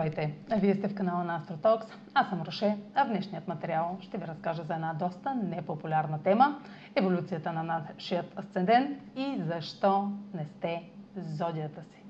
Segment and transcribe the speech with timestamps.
[0.00, 0.34] Здравейте!
[0.56, 1.86] Вие сте в канала на AstroTalks.
[2.14, 6.60] Аз съм Роше, а в днешният материал ще ви разкажа за една доста непопулярна тема–
[6.96, 10.82] еволюцията на нашият асцендент и защо не сте
[11.16, 12.02] зодията си.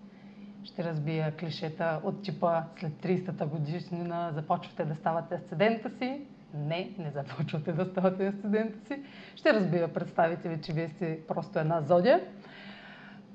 [0.64, 6.20] Ще разбия клишета от типа след 30-та годишнина започвате да ставате асцендента си.
[6.54, 9.02] Не, не започвате да ставате асцендента си.
[9.36, 12.20] Ще разбия представите ви, че вие сте просто една зодия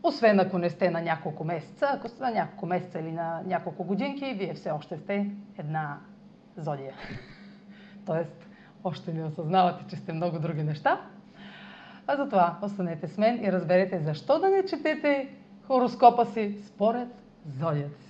[0.07, 3.83] освен ако не сте на няколко месеца, ако сте на няколко месеца или на няколко
[3.83, 5.97] годинки, вие все още сте една
[6.57, 6.93] зодия.
[8.05, 8.49] Тоест,
[8.83, 11.01] още не осъзнавате, че сте много други неща.
[12.07, 15.29] А затова останете с мен и разберете защо да не четете
[15.67, 17.07] хороскопа си според
[17.59, 18.04] зодията си.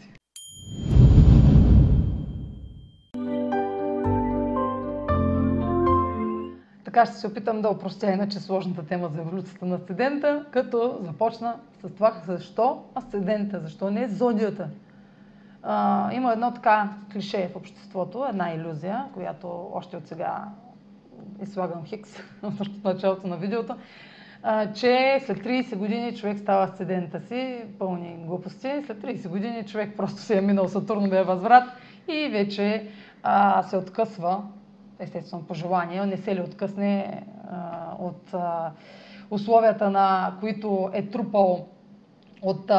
[6.95, 11.55] Така ще се опитам да опростя иначе сложната тема за еволюцията на асцендента, като започна
[11.84, 14.70] с това защо асцендента, защо не зодията.
[15.63, 20.46] А, има едно така клише в обществото, една иллюзия, която още от сега
[21.41, 23.76] излагам хикс в началото на видеото,
[24.43, 28.84] а, че след 30 години човек става асцендента си, пълни глупости.
[28.85, 31.63] След 30 години човек просто се е минал Сатурновия възврат
[32.07, 32.88] и вече
[33.23, 34.43] а, се откъсва
[34.99, 38.71] естествено по желание, не се ли откъсне а, от а,
[39.29, 41.68] условията, на които е трупал
[42.41, 42.76] от а,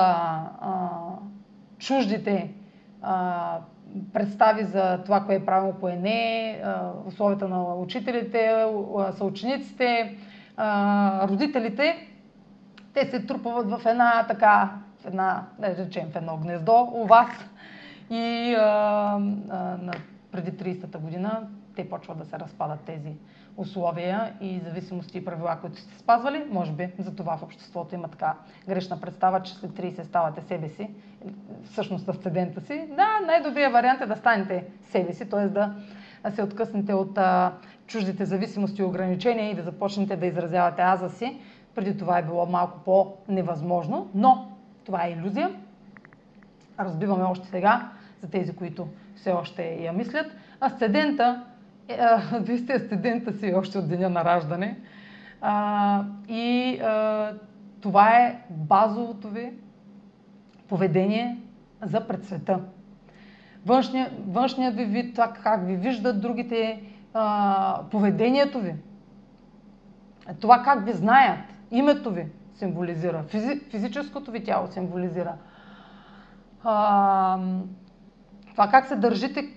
[0.60, 0.88] а,
[1.78, 2.50] чуждите
[3.02, 3.58] а,
[4.12, 6.62] представи за това, кое е правилно, кое не е,
[7.06, 8.66] условията на учителите,
[9.12, 10.16] съучениците,
[11.22, 12.08] родителите,
[12.94, 17.28] те се трупават в една така, в една, да речем, в едно гнездо у вас
[18.10, 19.76] и а, а,
[20.32, 23.12] преди 30-та година те почват да се разпадат тези
[23.56, 26.44] условия и зависимости и правила, които сте спазвали.
[26.50, 28.34] Може би за това в обществото има така
[28.68, 30.90] грешна представа, че след 30 ставате себе си,
[31.64, 32.88] всъщност асцендента си.
[32.96, 35.48] Да, най-добрият вариант е да станете себе си, т.е.
[35.48, 35.74] да
[36.30, 37.52] се откъснете от а,
[37.86, 41.40] чуждите зависимости и ограничения и да започнете да изразявате аза си.
[41.74, 44.52] Преди това е било малко по-невъзможно, но
[44.84, 45.50] това е иллюзия.
[46.80, 47.90] Разбиваме още сега
[48.22, 50.26] за тези, които все още я мислят.
[50.60, 51.44] Асцендента
[52.40, 54.78] вие сте студента си още от деня на раждане.
[55.40, 57.34] А, и а,
[57.80, 59.52] това е базовото ви
[60.68, 61.38] поведение
[61.82, 62.60] за пред света.
[63.66, 66.82] Външния, външният ви вид, това как ви виждат другите,
[67.14, 68.74] а, поведението ви,
[70.40, 75.34] това как ви знаят, името ви символизира, физи, физическото ви тяло символизира.
[76.64, 77.38] А,
[78.52, 79.55] това как се държите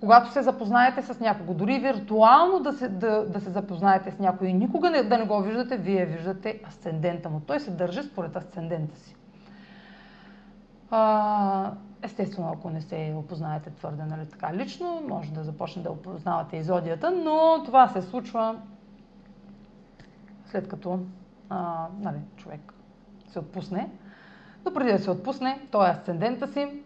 [0.00, 4.48] когато се запознаете с някого, дори виртуално да се, да, да се запознаете с някой
[4.48, 7.40] и никога не, да не го виждате, вие виждате асцендента му.
[7.40, 9.16] Той се държи според асцендента си.
[10.90, 11.72] А,
[12.02, 17.10] естествено, ако не се опознаете твърде нали, така лично, може да започне да опознавате изодията,
[17.10, 18.56] но това се случва
[20.46, 20.98] след като
[21.48, 22.74] а, нали, човек
[23.28, 23.90] се отпусне.
[24.64, 26.82] Но преди да се отпусне, той е асцендента си,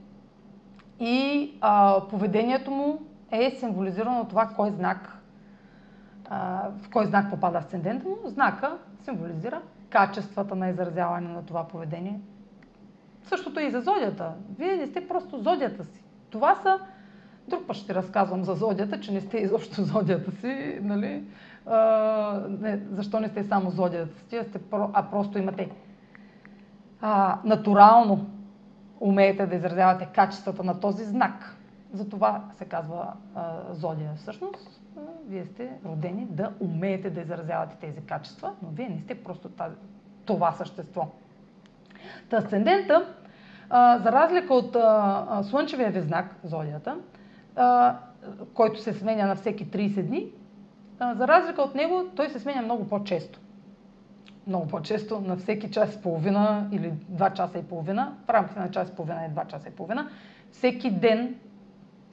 [1.00, 5.19] и а, поведението му е символизирано от това кой знак,
[6.31, 8.16] а, в кой знак попада асцендента му.
[8.25, 12.21] Знака символизира качествата на изразяване на това поведение.
[13.22, 14.32] Същото е и за зодията.
[14.59, 16.05] Вие не сте просто зодията си.
[16.31, 16.78] Това са...
[17.49, 21.25] Друг път ще разказвам за зодията, че не сте изобщо зодията си, нали?
[21.66, 25.71] А, не, защо не сте само зодията си, а, сте, а просто имате
[27.00, 28.26] а, натурално
[29.00, 31.56] умеете да изразявате качествата на този знак.
[31.93, 34.10] Затова се казва а, зодия.
[34.16, 39.25] Всъщност, а, вие сте родени да умеете да изразявате тези качества, но вие не сте
[39.25, 39.77] просто тази,
[40.25, 41.06] това същество.
[42.31, 43.15] Та асцендента,
[43.71, 46.97] а, за разлика от а, слънчевия ви знак, зодията,
[47.56, 47.97] а,
[48.55, 50.26] който се сменя на всеки 30 дни,
[50.99, 53.41] а, за разлика от него, той се сменя много по-често
[54.47, 58.71] много по-често, на всеки час и половина или два часа и половина, в рамките на
[58.71, 60.11] час и половина и два часа и половина,
[60.52, 61.35] всеки ден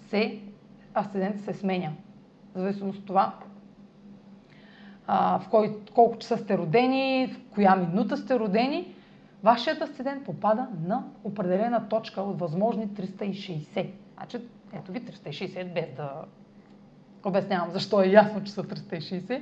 [0.09, 0.39] се,
[0.93, 1.91] асцендент се сменя.
[2.55, 3.35] В зависимост от това
[5.07, 8.95] а, в кой, колко часа сте родени, в коя минута сте родени,
[9.43, 13.89] вашият асцендент попада на определена точка от възможни 360.
[14.17, 14.37] Значи,
[14.73, 16.11] ето ви 360, без да
[17.23, 19.41] обяснявам защо е ясно, че са 360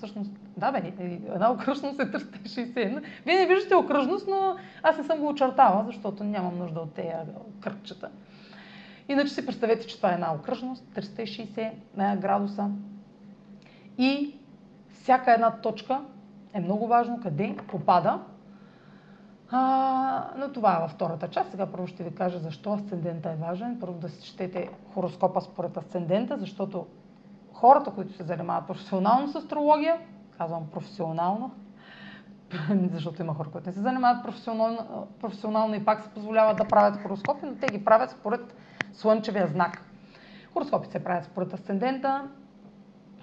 [0.00, 0.92] всъщност, да бе,
[1.34, 3.02] една окръжност е 360.
[3.26, 7.08] Вие не виждате окръжност, но аз не съм го очертала, защото нямам нужда от тези
[7.60, 8.08] кръгчета.
[9.08, 12.70] Иначе си представете, че това е една окръжност, 360 градуса.
[13.98, 14.38] И
[14.88, 16.00] всяка една точка
[16.52, 18.20] е много важно къде попада.
[19.50, 21.50] А, но това е във втората част.
[21.50, 23.80] Сега първо ще ви кажа защо асцендента е важен.
[23.80, 26.86] Първо да си четете хороскопа според асцендента, защото
[27.60, 29.98] хората, които се занимават професионално с астрология,
[30.38, 31.50] казвам професионално,
[32.92, 37.02] защото има хора, които не се занимават професионално, професионално и пак се позволяват да правят
[37.02, 38.54] хороскопи, но те ги правят според
[38.92, 39.82] слънчевия знак.
[40.52, 42.28] Хороскопите се правят според асцендента,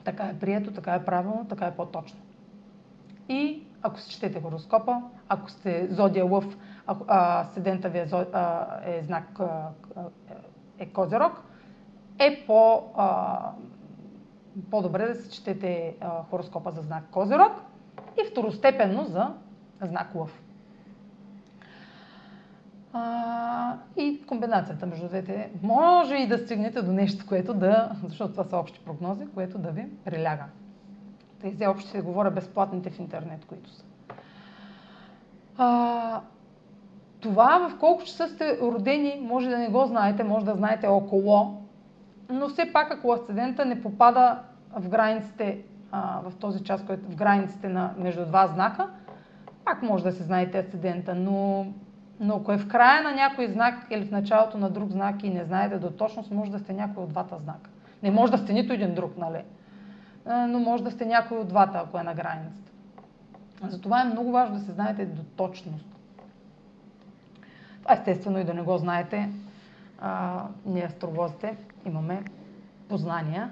[0.04, 2.20] така е прието, така е правилно, така е по-точно.
[3.30, 6.58] И ако си четете хороскопа, ако сте зодия лъв,
[6.88, 8.08] ако, асцендента ви е,
[8.86, 9.70] е знак а,
[10.80, 11.44] е козерог,
[12.20, 13.40] е по, а,
[14.72, 17.52] по-добре да си четете а, хороскопа за знак козерог
[18.22, 19.34] и второстепенно за
[19.82, 20.42] знак лъв.
[22.94, 28.44] А, и комбинацията между двете може и да стигнете до нещо, което да, защото това
[28.44, 30.46] са общи прогнози, което да ви приляга.
[31.42, 33.84] Тези общи се говоря безплатните в интернет, които са.
[35.58, 36.22] А,
[37.20, 41.62] това в колко часа сте родени, може да не го знаете, може да знаете около,
[42.30, 44.40] но все пак ако асцендента не попада
[44.76, 48.90] в границите, а, в този час, който в границите на между два знака,
[49.66, 51.68] пак може да се знаете асцендента, но
[52.20, 55.30] но ако е в края на някой знак или в началото на друг знак и
[55.30, 57.70] не знаете до точност, може да сте някой от двата знака.
[58.04, 59.44] Не може да сте нито един друг, нали?
[60.26, 62.72] Но може да сте някой от двата, ако е на границата.
[63.64, 65.86] Затова е много важно да се знаете до точност.
[67.82, 69.30] Това естествено и да не го знаете.
[70.02, 71.58] А, ние астролозите
[71.88, 72.24] имаме
[72.90, 73.52] познания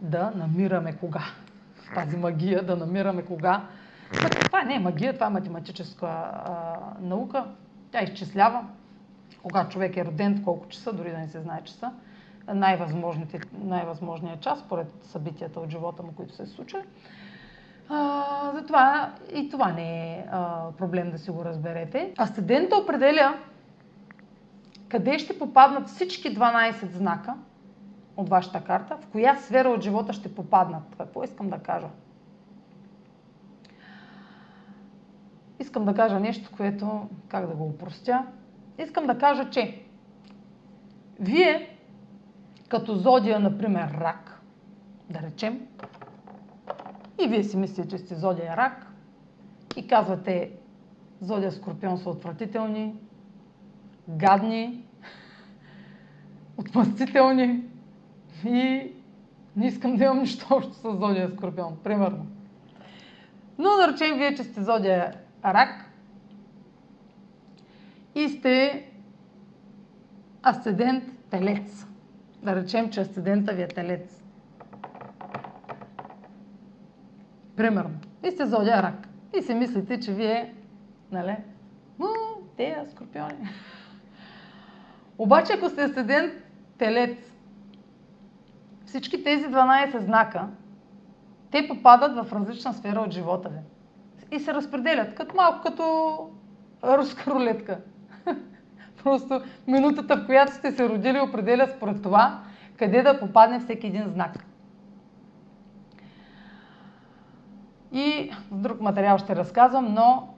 [0.00, 1.24] да намираме кога.
[1.94, 3.62] Тази магия да намираме кога.
[4.44, 7.44] Това не е магия, това е математическа а, наука.
[7.92, 8.64] Тя изчислява
[9.42, 11.92] кога човек е роден, в колко часа, дори да не се знае часа,
[13.64, 16.82] най-възможният час, според събитията от живота му, които се случили.
[18.54, 22.12] затова и това не е а, проблем да си го разберете.
[22.18, 23.38] Асцендента определя
[24.88, 27.34] къде ще попаднат всички 12 знака
[28.16, 30.96] от вашата карта, в коя сфера от живота ще попаднат.
[30.98, 31.88] Какво искам да кажа?
[35.68, 38.26] искам да кажа нещо, което, как да го упростя,
[38.78, 39.82] искам да кажа, че
[41.20, 41.78] вие,
[42.68, 44.40] като зодия, например, рак,
[45.10, 45.66] да речем,
[47.24, 48.86] и вие си мислите, че сте зодия рак,
[49.76, 50.52] и казвате,
[51.20, 52.94] зодия скорпион са отвратителни,
[54.08, 54.84] гадни,
[56.56, 57.62] отмъстителни
[58.44, 58.92] и
[59.56, 62.26] не искам да имам нищо общо с зодия скорпион, примерно.
[63.58, 65.14] Но да речем вие, че сте зодия
[65.44, 65.84] рак
[68.14, 68.84] и сте
[70.42, 71.86] асцендент телец.
[72.42, 74.22] Да речем, че асцендента ви е телец.
[77.56, 77.98] Примерно.
[78.24, 79.08] И сте зодия рак.
[79.38, 80.54] И си мислите, че вие,
[81.12, 81.36] нали,
[81.98, 82.08] ну,
[82.56, 83.48] те, скорпиони.
[85.18, 86.32] Обаче, ако сте асцендент
[86.78, 87.18] телец,
[88.86, 90.48] всички тези 12 знака,
[91.50, 93.58] те попадат в различна сфера от живота ви
[94.32, 96.16] и се разпределят, като малко като
[96.84, 97.80] руска рулетка.
[99.02, 102.40] Просто минутата, в която сте се родили, определя според това,
[102.76, 104.44] къде да попадне всеки един знак.
[107.92, 110.34] И друг материал ще разказвам, но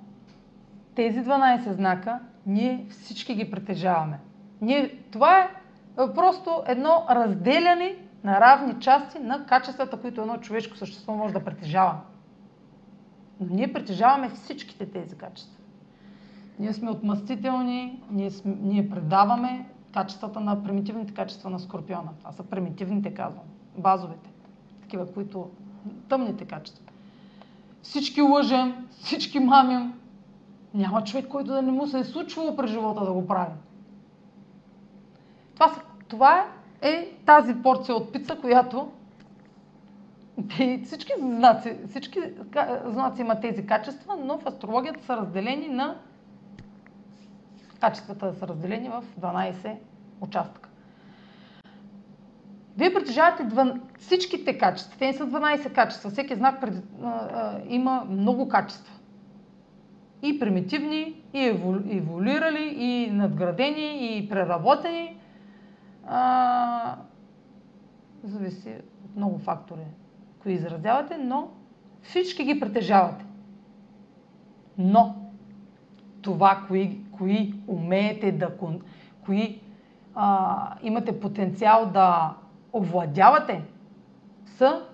[0.95, 4.19] тези 12 знака ние всички ги притежаваме.
[4.61, 5.49] Ние, това е
[6.15, 11.97] просто едно разделяне на равни части на качествата, които едно човешко същество може да притежава.
[13.41, 15.61] Но ние притежаваме всичките тези качества.
[16.59, 22.11] Ние сме отмъстителни, ние, сме, ние предаваме качествата на примитивните качества на скорпиона.
[22.19, 23.45] Това са примитивните, казвам,
[23.79, 24.31] базовите,
[24.81, 25.51] такива, които
[26.09, 26.85] тъмните качества.
[27.83, 29.95] Всички лъжем, всички мамим.
[30.75, 33.53] Няма човек, който да не му се е случвало през живота да го прави.
[36.11, 36.47] Това,
[36.83, 38.91] е тази порция от пица, която
[40.85, 42.19] всички знаци, всички
[42.87, 45.97] знаци имат тези качества, но в астрологията са разделени на
[47.81, 49.77] качествата са разделени в 12
[50.21, 50.69] участъка.
[52.77, 53.47] Вие притежавате
[53.99, 54.99] всичките качества.
[54.99, 56.11] Те не са 12 качества.
[56.11, 56.75] Всеки знак пред,
[57.69, 58.95] има много качества.
[60.23, 61.45] И примитивни, и
[61.91, 65.10] еволюирали, и надградени, и преработени.
[66.13, 66.97] А,
[68.25, 68.75] зависи
[69.05, 69.85] от много фактори
[70.43, 71.49] кои изразявате, но
[72.03, 73.25] всички ги притежавате.
[74.79, 75.17] Но
[76.23, 78.51] това, кои, кои умеете да,
[79.25, 79.61] кои
[80.15, 82.37] а, имате потенциал да
[82.73, 83.63] овладявате,
[84.45, 84.87] са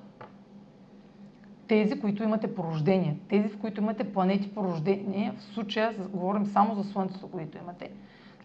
[1.68, 6.84] тези, които имате порождение, тези, в които имате планети порождение, в случая говорим само за
[6.84, 7.90] Слънцето, които имате,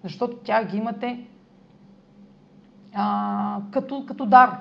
[0.03, 1.27] защото тя ги имате
[2.93, 4.57] а, като, като дар.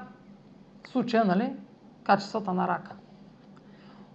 [0.84, 1.52] В случая, нали,
[2.02, 2.94] качествата на рака.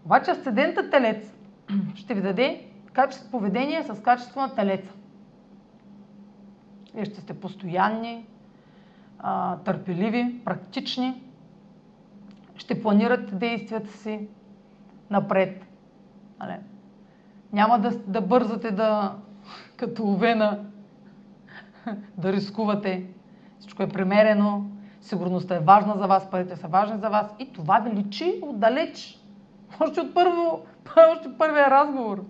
[0.05, 1.33] Обаче асцендента телец
[1.95, 4.93] ще ви даде качество, поведение с качество на телеца.
[6.93, 8.27] Вие ще сте постоянни,
[9.19, 11.23] а, търпеливи, практични,
[12.55, 14.27] ще планирате действията си
[15.09, 15.65] напред.
[16.39, 16.55] Нали?
[17.53, 19.15] Няма да, да бързате да,
[19.77, 20.65] като овена,
[22.17, 23.07] да рискувате.
[23.65, 24.63] Всичко е премерено,
[25.01, 29.19] сигурността е важна за вас, парите са важни за вас и това ви личи отдалеч.
[29.79, 30.65] Още от, първо,
[31.11, 32.23] още първия разговор.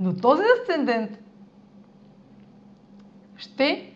[0.00, 1.18] Но този асцендент
[3.36, 3.92] ще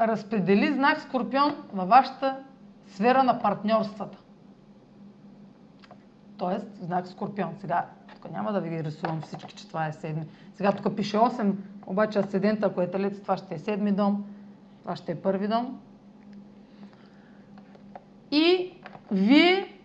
[0.00, 2.36] разпредели знак Скорпион във вашата
[2.86, 4.18] сфера на партньорствата.
[6.38, 7.54] Тоест, знак Скорпион.
[7.60, 10.24] Сега, тук няма да ви ги рисувам всички, че това е седми.
[10.54, 11.54] Сега тук пише 8,
[11.86, 14.24] обаче асцендента, ако е талец, това ще е седми дом,
[14.82, 15.80] това ще е първи дом.
[18.30, 18.72] И
[19.10, 19.78] вие,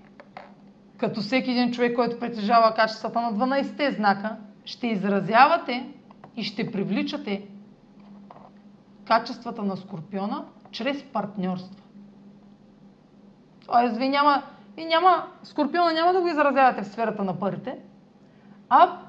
[0.97, 5.89] като всеки един човек, който притежава качествата на 12-те знака, ще изразявате
[6.35, 7.47] и ще привличате
[9.05, 11.83] качествата на Скорпиона чрез партньорство.
[13.65, 14.43] Тоест, ви няма,
[14.75, 17.79] ви няма, Скорпиона няма да го изразявате в сферата на парите,
[18.69, 18.99] а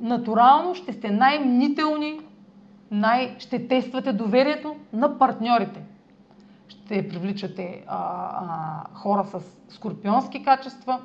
[0.00, 2.20] натурално ще сте най-мнителни,
[2.90, 5.82] най- ще тествате доверието на партньорите.
[6.68, 7.96] Ще привличате а,
[8.34, 9.40] а, хора с
[9.74, 11.00] скорпионски качества,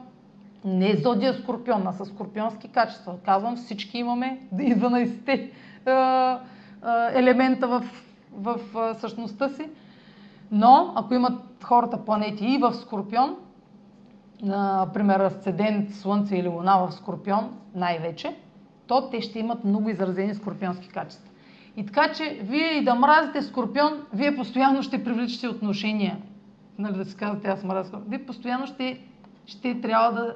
[0.65, 3.15] не зодия скорпион, а с скорпионски качества.
[3.25, 5.49] Казвам, всички имаме и 12
[7.13, 7.83] елемента в
[8.35, 8.59] в
[8.99, 9.69] същността си.
[10.51, 13.35] Но ако имат хората планети и в Скорпион,
[14.41, 18.35] например Асцендент, Слънце или Луна в Скорпион най-вече,
[18.87, 21.31] то те ще имат много изразени скорпионски качества.
[21.77, 26.17] И така, че вие и да мразите Скорпион, вие постоянно ще привличате отношения.
[26.77, 27.99] Нали да си казвате, аз мразя.
[28.07, 28.99] Вие постоянно ще,
[29.45, 30.35] ще трябва да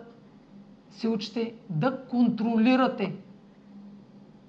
[0.90, 3.14] се учите да контролирате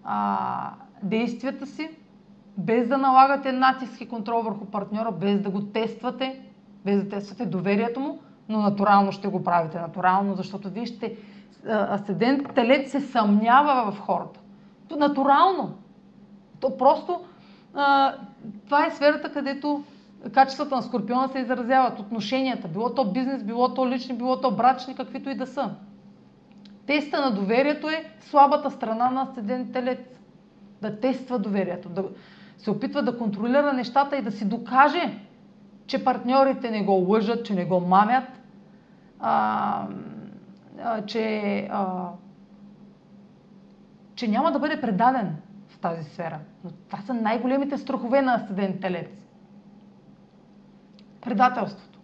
[0.04, 0.70] а,
[1.02, 1.90] действията си,
[2.58, 6.40] без да налагате натиск и контрол върху партньора, без да го тествате,
[6.84, 8.18] без да тествате доверието му,
[8.48, 9.80] но натурално ще го правите.
[9.80, 11.16] Натурално, защото вие ще...
[11.68, 14.40] Асцендент телец се съмнява в хората.
[14.98, 15.74] Натурално.
[16.60, 17.20] То просто...
[17.74, 18.14] А,
[18.64, 19.84] това е сферата, където
[20.32, 21.98] качествата на Скорпиона се изразяват.
[21.98, 22.68] Отношенията.
[22.68, 25.70] Било то бизнес, било то лични, било то брачни, каквито и да са.
[26.86, 30.00] Теста на доверието е слабата страна на асцендент телец.
[30.82, 31.88] Да тества доверието.
[31.88, 32.04] Да,
[32.58, 35.18] се опитва да контролира нещата и да си докаже,
[35.86, 38.24] че партньорите не го лъжат, че не го мамят,
[39.20, 39.86] а,
[40.84, 42.08] а, че, а,
[44.14, 45.36] че няма да бъде предаден
[45.80, 46.38] тази сфера.
[46.64, 49.10] Но това са най-големите страхове на асцендент телец.
[51.20, 51.98] Предателството.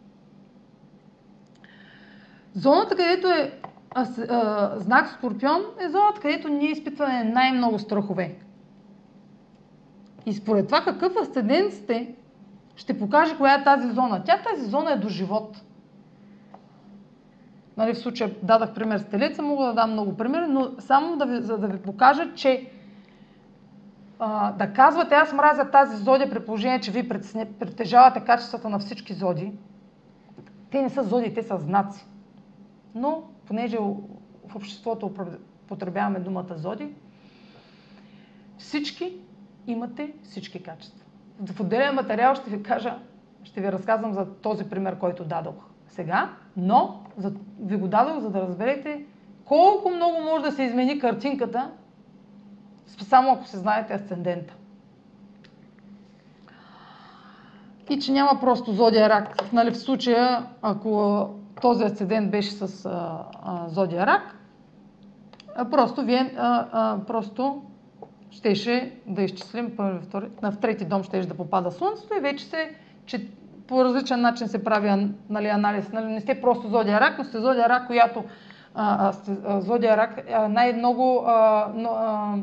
[2.54, 3.60] Зоната, където е
[3.94, 8.38] а, а, знак Скорпион, е зоната, където ние изпитваме най-много страхове.
[10.26, 12.14] И според това какъв асцендент сте,
[12.76, 14.22] ще покаже коя е тази зона.
[14.24, 15.62] Тя тази зона е до живот.
[17.76, 21.26] Нали, в случая дадах пример с телеца, мога да дам много примери, но само да
[21.26, 22.70] ви, за да ви покажа, че
[24.58, 27.08] да казвате аз мразя тази зодия при положение, че вие
[27.60, 29.52] притежавате качествата на всички зоди.
[30.70, 32.06] Те не са зоди, те са знаци.
[32.94, 33.78] Но, понеже
[34.48, 35.14] в обществото
[35.68, 36.94] потребяваме думата зоди,
[38.58, 39.18] всички
[39.66, 41.04] имате всички качества.
[41.40, 42.98] В отделен материал ще ви кажа,
[43.44, 45.54] ще ви разказвам за този пример, който дадох
[45.88, 47.00] сега, но
[47.60, 49.04] ви го дадох, за да разберете
[49.44, 51.70] колко много може да се измени картинката,
[52.86, 54.54] само ако се знаете асцендента.
[57.90, 59.52] И че няма просто зодия рак.
[59.52, 61.28] Нали, в случая, ако
[61.60, 64.36] този асцендент беше с а, а, зодия рак,
[65.56, 67.62] а, просто вие а, а, просто
[68.30, 72.44] щеше да изчислим първи, втори, на в трети дом щеше да попада Слънцето и вече
[72.44, 72.70] се,
[73.06, 73.28] че
[73.66, 75.92] по различен начин се прави нали, анализ.
[75.92, 78.24] Нали, не сте просто зодия рак, но сте зодия рак, която
[78.74, 79.12] а,
[79.46, 82.34] а, зодия рак най-много а, но, а,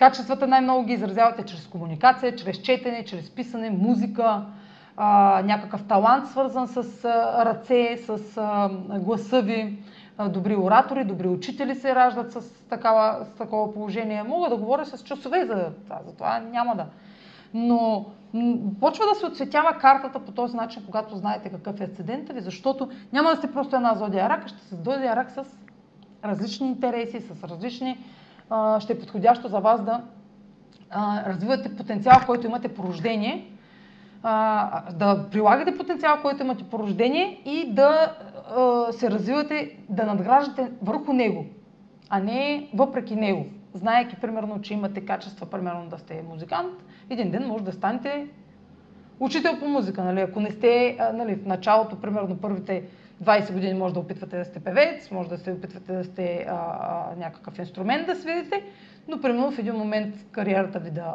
[0.00, 4.42] качествата най-много ги изразявате чрез комуникация, чрез четене, чрез писане, музика,
[4.96, 9.78] а, някакъв талант свързан с а, ръце, с а, гласа ви,
[10.28, 14.22] добри оратори, добри учители се раждат с, такава, с такова положение.
[14.22, 15.70] Мога да говоря с часове за
[16.06, 16.86] за това няма да.
[17.54, 18.06] Но
[18.80, 22.90] почва да се отсветява картата по този начин, когато знаете какъв е асцендента ви, защото
[23.12, 25.44] няма да сте просто една зодия рак, ще се зодия рак с
[26.24, 27.98] различни интереси, с различни...
[28.80, 30.02] Ще е подходящо за вас да
[31.26, 33.52] развивате потенциал, който имате по рождение,
[34.92, 38.16] да прилагате потенциал, който имате по рождение и да
[38.90, 41.46] се развивате, да надграждате върху него,
[42.08, 43.46] а не въпреки него.
[43.74, 46.72] Знаеки, примерно, че имате качества, примерно да сте музикант,
[47.10, 48.26] един ден може да станете
[49.20, 50.04] учител по музика.
[50.04, 50.20] Нали?
[50.20, 52.84] Ако не сте нали, в началото, примерно първите
[53.22, 56.54] 20 години може да опитвате да сте певец, може да се опитвате да сте а,
[56.54, 58.64] а, някакъв инструмент да свидите,
[59.08, 61.14] но примерно в един момент кариерата ви да,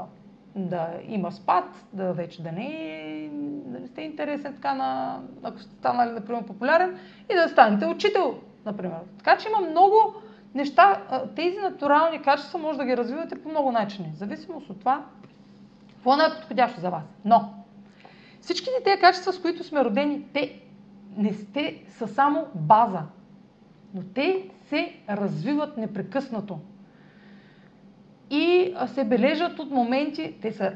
[0.56, 3.30] да има спад, да вече да не,
[3.66, 7.00] да не сте интересен така на, ако сте станали, например, популярен
[7.32, 8.36] и да станете учител,
[8.66, 8.98] например.
[9.18, 9.96] Така че има много
[10.56, 11.02] неща,
[11.36, 15.06] тези натурални качества може да ги развивате по много начини, зависимост от това,
[15.90, 17.04] какво е най-подходящо за вас.
[17.26, 17.54] Но,
[18.42, 20.62] всичките тези качества, с които сме родени, те
[21.18, 23.02] не сте, са само база,
[23.94, 26.60] но те се развиват непрекъснато.
[28.30, 30.74] И се бележат от моменти, те, са,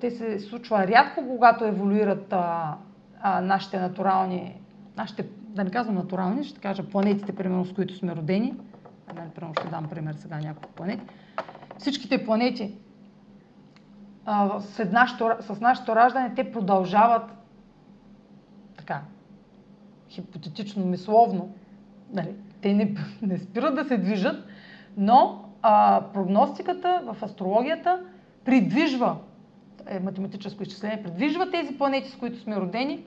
[0.00, 2.76] те се случва рядко, когато еволюират а,
[3.20, 4.60] а, нашите натурални,
[4.96, 8.54] нашите, да не казвам натурални, ще кажа планетите, примерно, с които сме родени.
[9.06, 11.02] Примерно ще дам пример сега няколко планети.
[11.78, 12.74] Всичките планети
[14.24, 17.30] а, с, нашето, с нашето раждане, те продължават
[18.76, 19.02] така,
[20.18, 21.54] хипотетично, мисловно,
[22.12, 24.44] нали, те не, не спират да се движат,
[24.96, 28.00] но а, прогностиката в астрологията
[28.44, 29.16] придвижва,
[29.86, 33.04] е математическо изчисление, придвижва тези планети, с които сме родени,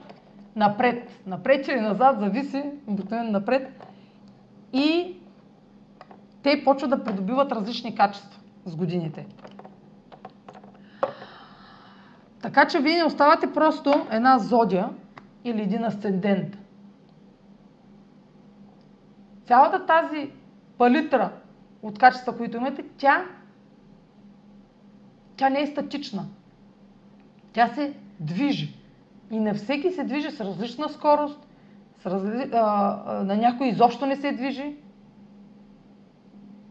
[0.55, 1.21] напред.
[1.27, 3.87] Напред или назад, зависи, обикновено напред.
[4.73, 5.15] И
[6.43, 9.25] те почват да придобиват различни качества с годините.
[12.41, 14.89] Така че вие не оставате просто една зодия
[15.43, 16.60] или един асцендент.
[19.45, 20.31] Цялата тази
[20.77, 21.31] палитра
[21.81, 23.25] от качества, които имате, тя,
[25.35, 26.25] тя не е статична.
[27.53, 28.77] Тя се движи.
[29.31, 31.47] И на всеки се движи с различна скорост,
[31.99, 32.49] с разли...
[32.53, 34.75] а, а, на някой изобщо не се движи,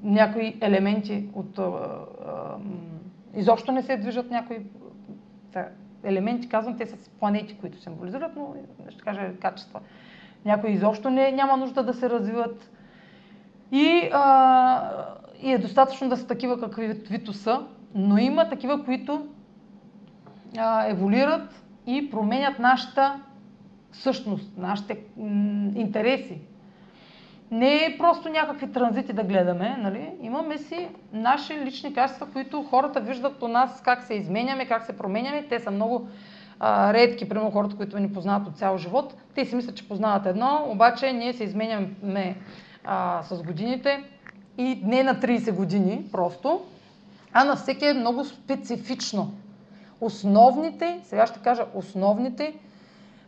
[0.02, 1.58] някои елементи от...
[1.58, 2.56] А, а,
[3.34, 4.58] изобщо не се движат някои
[6.04, 8.54] елементи, казвам, те са планети, които символизират, но
[8.88, 9.80] ще кажа качества.
[10.44, 12.70] Някои изобщо не, няма нужда да се развиват.
[13.72, 15.06] И, а,
[15.42, 19.26] и е достатъчно да са такива каквито са, но има такива, които
[20.58, 23.20] а, еволюират и променят нашата
[23.92, 26.40] същност, нашите м- интереси.
[27.50, 30.10] Не е просто някакви транзити да гледаме, нали?
[30.22, 34.98] имаме си наши лични качества, които хората виждат у нас как се изменяме, как се
[34.98, 35.46] променяме.
[35.48, 36.08] Те са много
[36.62, 39.14] редки, примерно хората, които ни познават от цял живот.
[39.34, 42.36] Те си мислят, че познават едно, обаче ние се изменяме
[42.84, 44.04] а, с годините
[44.58, 46.60] и не на 30 години просто,
[47.32, 49.32] а на всеки е много специфично.
[50.00, 52.54] Основните, сега ще кажа основните,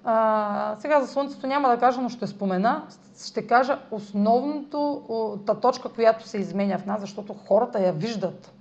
[0.04, 2.82] а, сега за Слънцето няма да кажа, но ще спомена,
[3.28, 5.02] ще кажа основното,
[5.46, 8.52] та точка, която се изменя в нас, защото хората я виждат.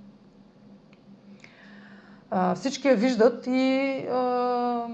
[2.55, 4.87] Всички я виждат и а,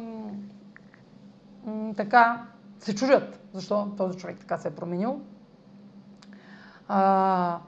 [1.98, 2.46] така
[2.80, 5.22] се чудят, защо този човек така се е променил.
[6.88, 7.60] А,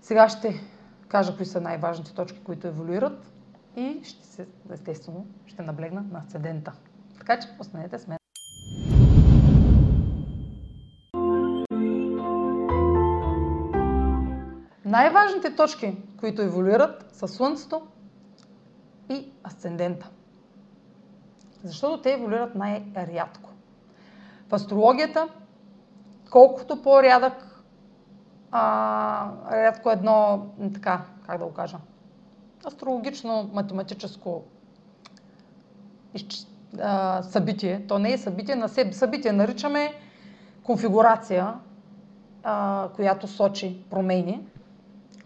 [0.00, 0.60] сега ще
[1.08, 3.32] кажа кои са най-важните точки, които еволюират
[3.76, 6.72] и ще се, естествено, ще наблегна на асцендента.
[7.18, 8.18] Така че останете с мен.
[14.84, 17.82] Най-важните точки, които еволюират, са Слънцето
[19.08, 20.10] и асцендента.
[21.64, 23.50] Защото те еволюират най-рядко.
[24.48, 25.28] В астрологията,
[26.30, 27.62] колкото по-рядък
[28.50, 31.78] а, рядко едно, така, как да го кажа,
[32.66, 34.42] астрологично, математическо
[36.80, 37.86] а, събитие.
[37.88, 38.92] То не е събитие на себе.
[38.92, 39.92] Събитие наричаме
[40.62, 41.54] конфигурация,
[42.42, 44.46] а, която сочи промени.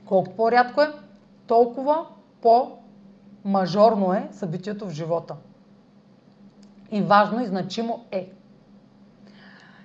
[0.04, 0.92] Колко по-рядко е,
[1.46, 2.06] толкова
[3.46, 5.36] по-мажорно е събитието в живота.
[6.90, 8.30] И важно и значимо е.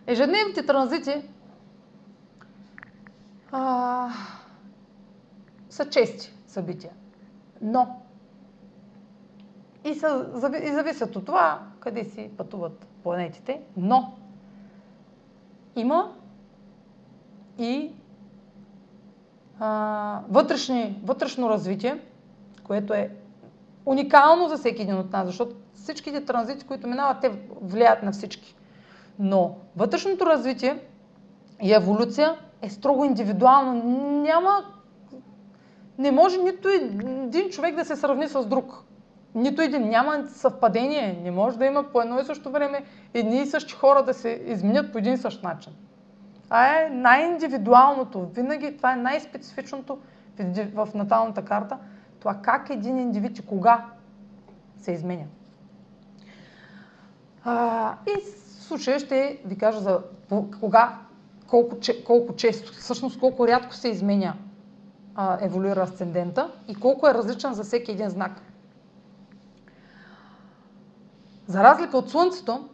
[0.08, 1.22] Ежедневните транзити
[3.52, 4.10] а,
[5.70, 6.92] са чести събития.
[7.62, 8.02] Но
[9.86, 10.30] и, са,
[10.64, 14.14] и зависят от това къде си пътуват планетите, но
[15.76, 16.14] има
[17.58, 17.92] и
[19.60, 22.00] а, вътрешни, вътрешно развитие,
[22.64, 23.21] което е
[23.86, 28.56] уникално за всеки един от нас, защото всичките транзити, които минават, те влияят на всички.
[29.20, 30.80] Но вътрешното развитие
[31.62, 33.74] и еволюция е строго индивидуално.
[34.22, 34.66] Няма
[35.98, 38.84] не може нито един човек да се сравни с друг.
[39.36, 39.90] Нито един.
[39.90, 41.20] Няма съвпадение.
[41.24, 44.42] Не може да има по едно и също време едни и същи хора да се
[44.46, 45.74] изменят по един и същ начин.
[46.44, 48.28] Това е най-индивидуалното.
[48.34, 49.98] Винаги това е най-специфичното
[50.74, 51.78] в наталната карта.
[52.22, 53.86] Това как един индивид и кога
[54.78, 55.26] се изменя.
[57.44, 60.02] А, и в случая ще ви кажа за
[60.60, 60.98] кога,
[61.48, 64.34] колко, колко често, всъщност колко рядко се изменя
[65.16, 68.42] а, еволюира асцендента и колко е различен за всеки един знак.
[71.48, 72.70] За разлика от Слънцето,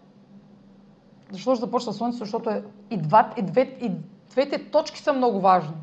[1.31, 2.25] защо ще започна Слънцето?
[2.25, 3.91] Защото е, и, два, и, две, и
[4.31, 5.75] двете точки са много важни.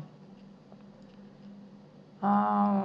[2.21, 2.83] А,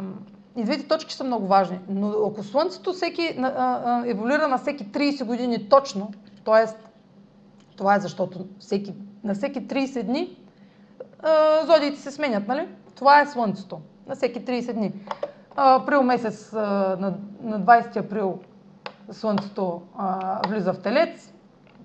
[0.56, 1.78] и двете точки са много важни.
[1.88, 6.12] Но ако Слънцето всеки, а, а, еволюира на всеки 30 години точно,
[6.44, 6.64] т.е.
[7.76, 10.36] това е защото всеки, на всеки 30 дни
[11.22, 12.68] а, зодиите се сменят, нали?
[12.94, 14.92] Това е Слънцето на всеки 30 дни.
[15.56, 18.38] Април месец, на, 20 април
[19.12, 19.82] Слънцето
[20.48, 21.32] влиза в Телец,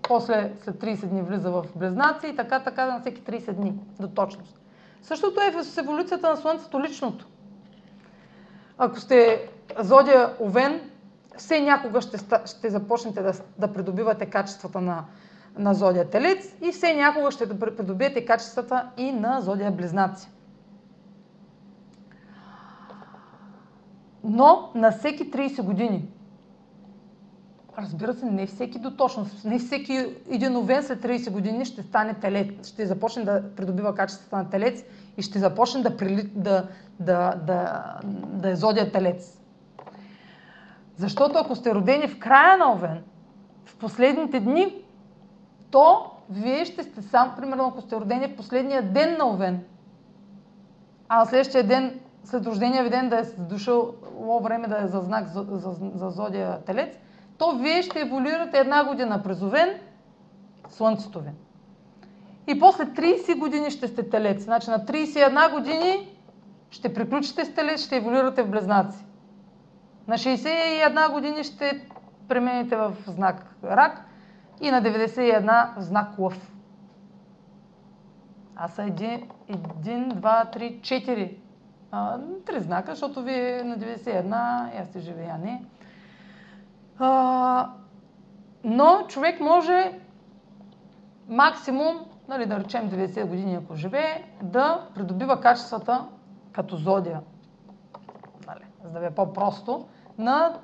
[0.02, 4.08] после след 30 дни влиза в Близнаци и така, така на всеки 30 дни до
[4.08, 4.60] точност.
[5.02, 7.28] Същото е с еволюцията на Слънцето личното.
[8.78, 10.82] Ако сте зодия Овен,
[11.38, 15.04] все някога ще, ще започнете да, да придобивате качествата на,
[15.58, 20.30] на зодия Телец и все някога ще придобиете качествата и на зодия Близнаци.
[24.26, 26.08] но на всеки 30 години.
[27.78, 32.14] Разбира се, не всеки до точност, не всеки един овен след 30 години ще стане
[32.14, 34.84] телец, ще започне да придобива качествата на телец
[35.18, 36.68] и ще започне да, прили, да,
[37.00, 39.42] да, да, да е зодия телец.
[40.98, 43.04] Защото ако сте родени в края на овен,
[43.66, 44.76] в последните дни,
[45.72, 49.64] то вие ще сте сам, примерно ако сте родени в последния ден на овен,
[51.10, 53.94] а на следващия ден след рождения ви ден да е дошъл
[54.42, 56.98] време да е за знак за, за, за зодия Телец,
[57.38, 59.70] то вие ще еволюирате една година през Овен,
[60.70, 61.30] Слънцето ви.
[62.48, 64.44] И после 30 години ще сте Телец.
[64.44, 66.15] Значи на 31 години
[66.76, 69.06] ще приключите с ще еволюирате в Близнаци.
[70.08, 71.88] На 61 години ще
[72.28, 74.06] премените в знак Рак
[74.62, 76.52] и на 91 в знак Лъв.
[78.56, 81.38] Аз са един, един, два, три, четири
[81.92, 85.64] а, три знака, защото вие на 91, аз сте живи, не.
[87.00, 87.70] А,
[88.64, 90.00] но човек може
[91.28, 91.96] максимум,
[92.28, 96.06] нали, да речем 90 години, ако живее, да придобива качествата
[96.56, 97.22] като зодия,
[98.48, 99.88] нали, за да ви е по-просто,
[100.18, 100.60] на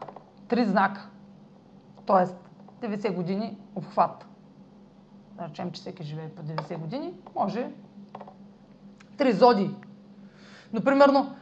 [0.47, 1.10] три знака.
[2.06, 2.36] Тоест
[2.82, 4.25] 90 години обхват.
[5.32, 7.71] Да речем, че всеки живее по 90 години, може
[9.17, 9.75] три зоди
[10.73, 11.36] но, примерно,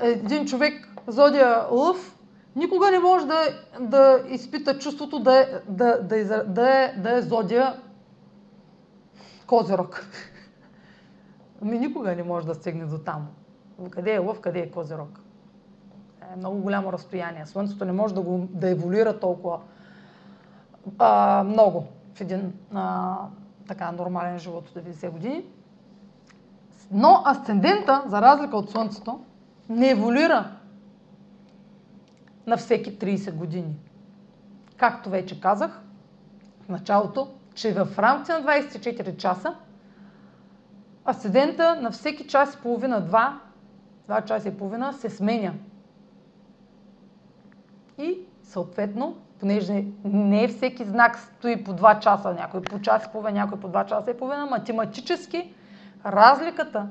[0.00, 2.18] един човек, зодия лъв,
[2.56, 3.42] никога не може да,
[3.80, 7.80] да изпита чувството да е, да, да, да, е, да е зодия
[9.46, 10.06] козирог.
[11.62, 13.28] Ами никога не може да стигне до там.
[13.90, 15.20] Къде е лъв, къде е козирог?
[16.32, 17.46] Е много голямо разстояние.
[17.46, 19.60] Слънцето не може да, го, да еволюира толкова
[20.98, 23.16] а, много в един а,
[23.68, 25.44] така нормален живот от 90 години.
[26.90, 29.20] Но асцендента, за разлика от Слънцето,
[29.68, 30.50] не еволюира
[32.46, 33.76] на всеки 30 години.
[34.76, 35.82] Както вече казах
[36.60, 39.54] в началото, че в рамките на 24 часа
[41.04, 43.02] асцендента на всеки час и половина,
[44.06, 45.54] два, два часа и половина се сменя.
[47.98, 53.40] И съответно, понеже не всеки знак стои по 2 часа, някой по час и половина,
[53.40, 55.54] някой по 2 часа и половина, математически
[56.06, 56.88] разликата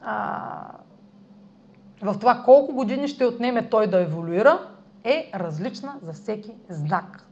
[0.00, 0.72] а,
[2.02, 4.68] в това колко години ще отнеме той да еволюира
[5.04, 7.26] е различна за всеки знак.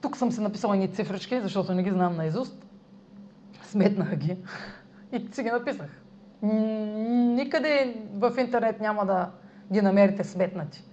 [0.00, 2.63] Тук съм се написала ни цифрички, защото не ги знам наизуст.
[3.74, 4.36] Сметнах ги
[5.12, 6.02] и си ги написах.
[6.42, 9.30] Никъде в интернет няма да
[9.72, 10.84] ги намерите сметнати.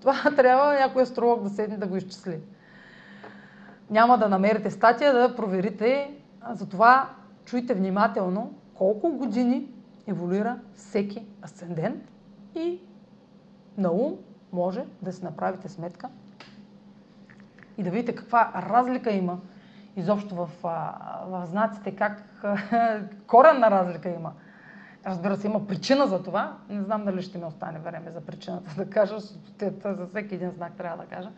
[0.00, 2.40] Това трябва някой астролог да седне да го изчисли
[3.90, 6.14] няма да намерите статия да проверите.
[6.50, 7.10] Затова
[7.44, 9.68] чуйте внимателно колко години
[10.06, 12.02] еволюира всеки асцендент
[12.54, 12.80] и
[13.78, 14.16] на ум
[14.52, 16.08] може да си направите сметка
[17.78, 19.38] и да видите каква разлика има
[19.96, 20.48] изобщо в,
[21.26, 22.22] в знаците, как
[23.26, 24.32] коренна разлика има.
[25.06, 26.56] Разбира се, има причина за това.
[26.68, 29.18] Не знам дали ще ми остане време за причината да кажа.
[29.84, 31.30] За всеки един знак трябва да кажа.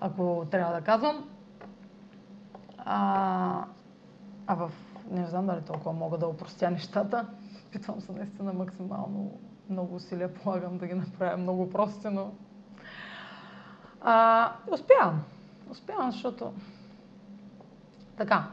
[0.00, 1.28] Ако трябва да казвам
[2.78, 3.64] А,
[4.46, 4.72] а в...
[5.10, 7.26] Не знам дали толкова мога да опростя нещата.
[7.72, 9.38] Питвам се наистина максимално
[9.70, 12.32] много усилия полагам да ги направя много прости, но
[14.00, 15.22] а, успявам.
[15.70, 16.52] Успявам, защото
[18.16, 18.48] така.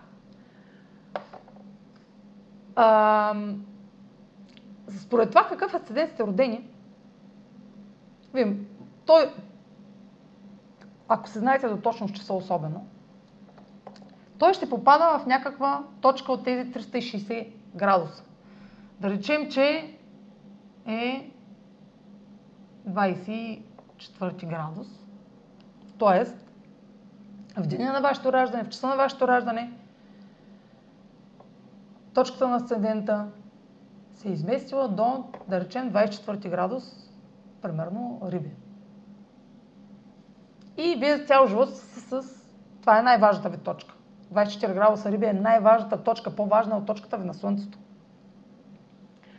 [2.75, 3.35] А,
[4.99, 6.67] според това какъв асцендент сте родени,
[8.33, 8.57] вие,
[9.05, 9.33] той,
[11.07, 12.87] ако се знаете до точно в часа особено,
[14.37, 18.23] той ще попада в някаква точка от тези 360 градуса.
[18.99, 19.97] Да речем, че
[20.85, 21.31] е
[22.89, 23.61] 24
[24.45, 24.87] градус.
[25.97, 26.50] Тоест,
[27.57, 29.71] в деня на вашето раждане, в часа на вашето раждане,
[32.13, 33.27] точката на асцендента
[34.11, 37.09] се е изместила до, да речем, 24 градус,
[37.61, 38.51] примерно риби.
[40.77, 42.41] И вие цял живот с, с...
[42.81, 43.95] Това е най-важната ви точка.
[44.33, 47.77] 24 градуса риби е най-важната точка, по-важна от точката ви на Слънцето.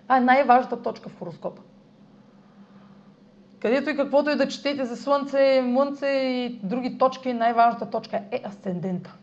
[0.03, 1.63] Това е най-важната точка в хороскопа.
[3.63, 8.43] Където и каквото и да четете за Слънце, Мънце и други точки, най-важната точка е
[8.47, 9.17] асцендента.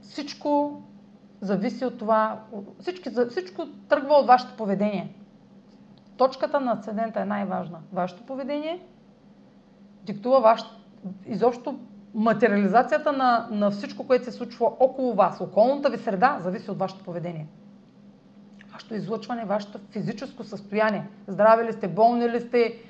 [0.00, 0.82] Всичко
[1.40, 2.40] зависи от това,
[2.80, 5.14] всички, всичко тръгва от вашето поведение.
[6.16, 7.78] Точката на асцендента е най-важна.
[7.92, 8.86] Вашето поведение
[10.02, 10.60] диктува ваш,
[11.26, 11.78] изобщо
[12.14, 15.40] материализацията на, на всичко, което се случва около вас.
[15.40, 17.46] Околната ви среда зависи от вашето поведение
[18.80, 21.08] вашето излъчване, вашето физическо състояние.
[21.28, 22.82] Здрави ли сте, болни ли сте,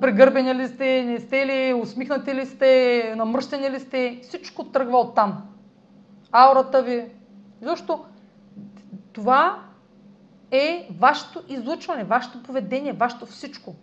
[0.00, 4.20] прегърбени ли сте, не сте ли, усмихнати ли сте, намръщени ли сте.
[4.22, 5.46] Всичко тръгва от там.
[6.32, 7.04] Аурата ви.
[7.60, 8.04] Защо?
[9.12, 9.62] Това
[10.50, 13.74] е вашето излъчване, вашето поведение, вашето всичко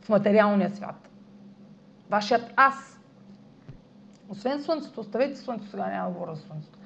[0.00, 1.08] в материалния свят.
[2.10, 3.00] Вашият аз.
[4.28, 6.77] Освен Слънцето, оставете Слънцето, сега няма да говоря за Слънцето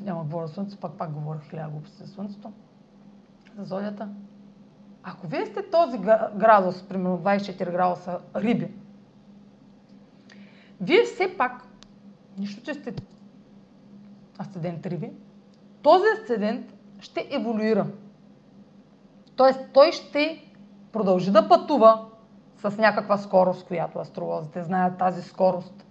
[0.00, 2.52] няма говоря за Слънцето, пак пак говоря хиляда глупости за Слънцето,
[3.58, 4.08] за зодията.
[5.02, 5.98] Ако вие сте този
[6.36, 8.74] градус, примерно 24 градуса риби,
[10.80, 11.62] вие все пак,
[12.38, 12.94] нищо, че сте
[14.40, 15.12] асцендент риби,
[15.82, 17.86] този асцендент ще еволюира.
[19.36, 20.52] Тоест, той ще
[20.92, 22.08] продължи да пътува
[22.56, 25.86] с някаква скорост, която астролозите знаят тази скорост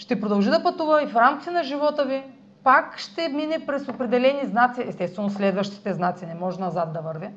[0.00, 2.22] ще продължи да пътува и в рамките на живота ви
[2.64, 4.84] пак ще мине през определени знаци.
[4.86, 7.30] Естествено, следващите знаци не може назад да върви,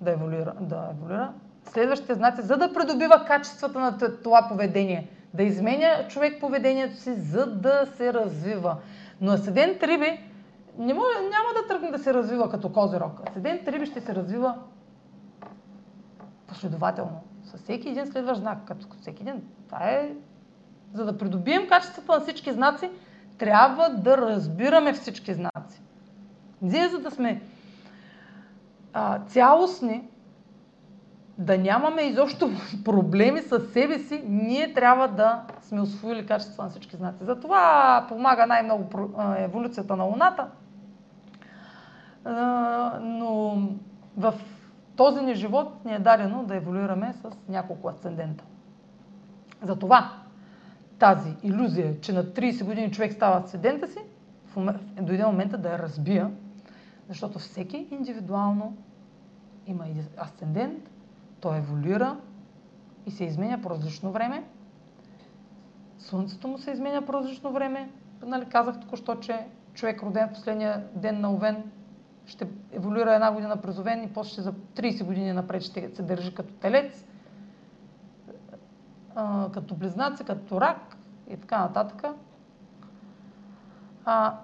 [0.00, 1.32] да еволюира, да еволюира.
[1.64, 7.46] Следващите знаци, за да придобива качествата на това поведение, да изменя човек поведението си, за
[7.46, 8.76] да се развива.
[9.20, 10.20] Но Асцендент Риби
[10.78, 13.20] не може, няма да тръгне да се развива като козирог.
[13.28, 14.54] Асцендент Риби ще се развива
[16.46, 17.20] последователно.
[17.44, 19.42] С всеки един следващ знак, като всеки един.
[19.68, 20.12] Това е
[20.94, 22.90] за да придобием качеството на всички знаци,
[23.38, 25.82] трябва да разбираме всички знаци.
[26.62, 27.42] Ние, за да сме
[28.92, 30.08] а, цялостни,
[31.38, 32.50] да нямаме изобщо
[32.84, 37.24] проблеми с себе си, ние трябва да сме освоили качество на всички знаци.
[37.24, 38.84] Затова помага най-много
[39.36, 40.46] еволюцията на Луната.
[43.00, 43.56] Но
[44.16, 44.34] в
[44.96, 48.44] този ни живот ни е дадено да еволюираме с няколко асцендента.
[49.62, 50.10] Затова
[51.02, 53.98] тази иллюзия, че на 30 години човек става асцендента си,
[55.00, 56.30] дойде момента да я разбия,
[57.08, 58.76] защото всеки индивидуално
[59.66, 59.84] има
[60.22, 60.90] асцендент,
[61.40, 62.16] той еволюира
[63.06, 64.44] и се изменя по различно време.
[65.98, 67.90] Слънцето му се изменя по различно време.
[68.26, 71.62] Нали, казах току-що, че човек роден в последния ден на Овен
[72.26, 76.34] ще еволюира една година през Овен и после за 30 години напред ще се държи
[76.34, 77.04] като телец
[79.52, 80.91] като близнаци, като рак
[81.28, 82.04] и така нататък.
[84.04, 84.34] А,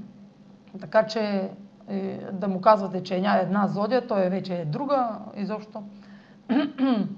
[0.80, 1.50] така че
[1.88, 5.82] е, да му казвате, че е една зодия, той вече е друга изобщо.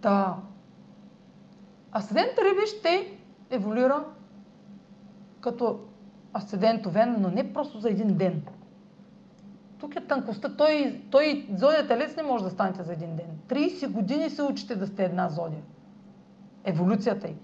[0.00, 0.36] Та,
[1.96, 3.18] асцендент Риби ще
[3.50, 4.04] еволюира
[5.40, 5.80] като
[6.36, 8.42] асцендент Овен, но не просто за един ден.
[9.80, 10.56] Тук е тънкостта.
[10.56, 13.26] Той, той зодия телец не може да станете за един ден.
[13.48, 15.62] 30 години се учите да сте една зодия.
[16.64, 17.34] Еволюцията й.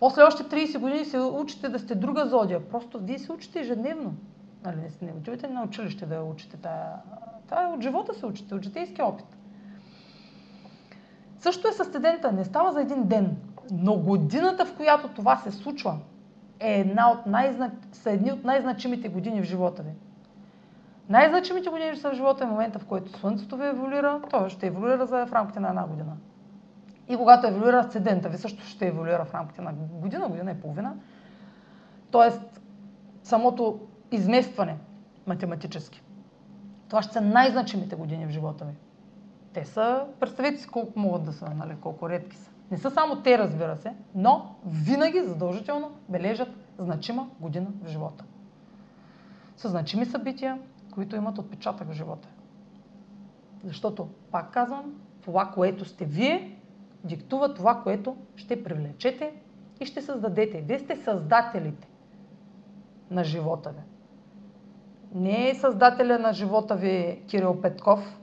[0.00, 2.68] После още 30 години се учите да сте друга зодия.
[2.68, 4.14] Просто вие се учите ежедневно.
[4.64, 6.56] Нали, не, не отивате на училище да учите.
[6.56, 6.92] Тая,
[7.48, 9.26] тая от живота се учите, от житейски опит.
[11.38, 12.32] Също е със студента.
[12.32, 13.36] Не става за един ден.
[13.70, 15.98] Но годината, в която това се случва,
[16.60, 17.58] е една от най-
[17.92, 19.90] са едни от най-значимите години в живота ви.
[21.08, 25.26] Най-значимите години в живота е момента, в който Слънцето ви еволюира, то ще еволюира за
[25.26, 26.16] в рамките на една година.
[27.12, 30.94] И когато еволюира асцендента ви също ще еволюира в рамките на година, година и половина.
[32.10, 32.60] Тоест,
[33.22, 34.76] самото изместване
[35.26, 36.02] математически.
[36.88, 38.72] Това ще са най-значимите години в живота ви.
[39.52, 42.50] Те са, представете си колко могат да са, нали, колко редки са.
[42.70, 46.48] Не са само те, разбира се, но винаги задължително бележат
[46.78, 48.24] значима година в живота.
[49.56, 50.58] Са значими събития,
[50.94, 52.28] които имат отпечатък в живота.
[53.64, 56.58] Защото, пак казвам, това, което сте вие,
[57.04, 59.32] диктува това, което ще привлечете
[59.80, 60.60] и ще създадете.
[60.60, 61.88] Вие сте създателите
[63.10, 63.82] на живота ви.
[65.14, 68.18] Не е създателя на живота ви Кирил Петков.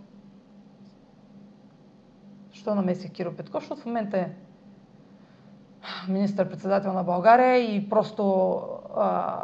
[2.51, 3.63] Що намесих Кирил Петков?
[3.63, 4.29] Защото в момента е
[6.07, 8.53] министър-председател на България и просто
[8.95, 9.37] а,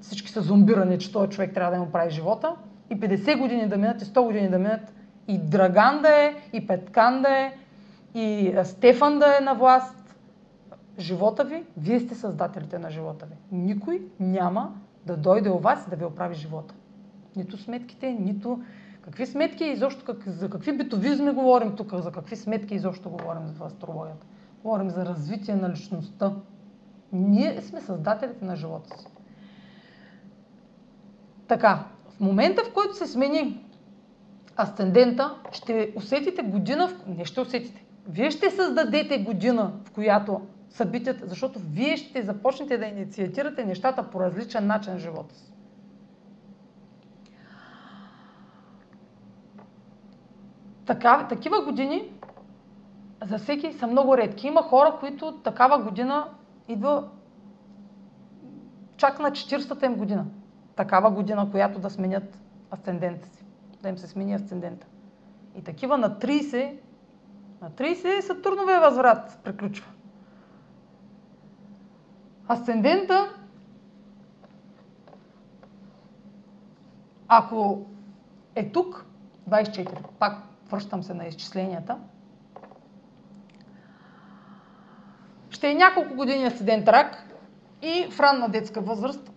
[0.00, 2.56] всички са зомбирани, че този човек трябва да му прави живота.
[2.90, 4.94] И 50 години да минат, и 100 години да минат,
[5.28, 7.52] и Драган да е, и Петкан да е,
[8.16, 10.16] и Стефан да е на власт.
[10.98, 13.34] Живота ви, вие сте създателите на живота ви.
[13.52, 14.74] Никой няма
[15.06, 16.74] да дойде у вас и да ви оправи живота.
[17.36, 18.60] Нито сметките, нито
[19.00, 23.62] какви сметки изобщо, как, за какви битовизми говорим тук, за какви сметки изобщо говорим в
[23.62, 24.26] астрологията.
[24.62, 26.32] Говорим за развитие на личността.
[27.12, 29.06] Ние сме създателите на живота си.
[31.48, 33.64] Така, в момента, в който се смени
[34.56, 37.06] асцендента, ще усетите година, в...
[37.06, 40.40] не ще усетите, вие ще създадете година, в която
[40.70, 45.52] събитията, защото вие ще започнете да инициатирате нещата по различен начин в живота си.
[50.86, 52.12] Така, такива години
[53.24, 54.46] за всеки са много редки.
[54.46, 56.28] Има хора, които такава година
[56.68, 57.08] идва
[58.96, 60.26] чак на 40-та им година.
[60.76, 62.38] Такава година, която да сменят
[62.70, 63.44] асцендента си.
[63.82, 64.86] Да им се смени асцендента.
[65.54, 66.76] И такива на 30,
[67.62, 69.90] на 30 Сатурновия възврат приключва.
[72.48, 73.34] Асцендента,
[77.28, 77.86] ако
[78.54, 79.06] е тук,
[79.50, 81.98] 24, пак връщам се на изчисленията,
[85.50, 87.26] ще е няколко години асцендент рак
[87.82, 89.32] и в ранна детска възраст,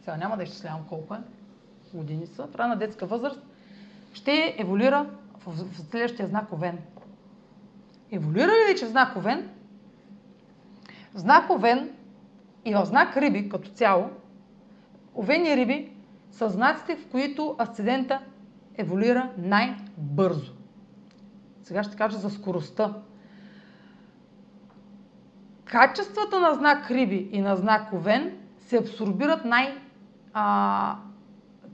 [0.00, 1.18] сега няма да изчислявам колко е,
[1.94, 3.40] години са, в ранна детска възраст
[4.12, 5.06] ще еволюира
[5.48, 6.78] в, следващия знак Овен.
[8.10, 9.48] Еволюира ли вече в знак Овен?
[11.14, 11.90] В знак Овен
[12.64, 14.10] и в знак Риби като цяло,
[15.14, 15.92] Овен и Риби
[16.30, 18.20] са знаците, в които асцендента
[18.74, 20.52] еволюира най-бързо.
[21.62, 22.94] Сега ще кажа за скоростта.
[25.64, 29.78] Качествата на знак Риби и на знак Овен се абсорбират най-
[30.32, 30.96] а,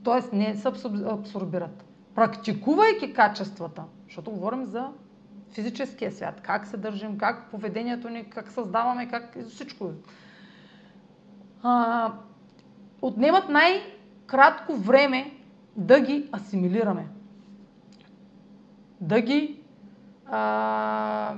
[0.03, 0.35] т.е.
[0.35, 0.67] не се
[1.07, 1.85] абсорбират.
[2.15, 4.89] Практикувайки качествата, защото говорим за
[5.51, 9.91] физическия свят, как се държим, как поведението ни, как създаваме, как всичко.
[11.63, 12.11] А,
[13.01, 15.31] отнемат най-кратко време
[15.75, 17.07] да ги асимилираме.
[19.01, 19.61] Да ги
[20.25, 21.35] а,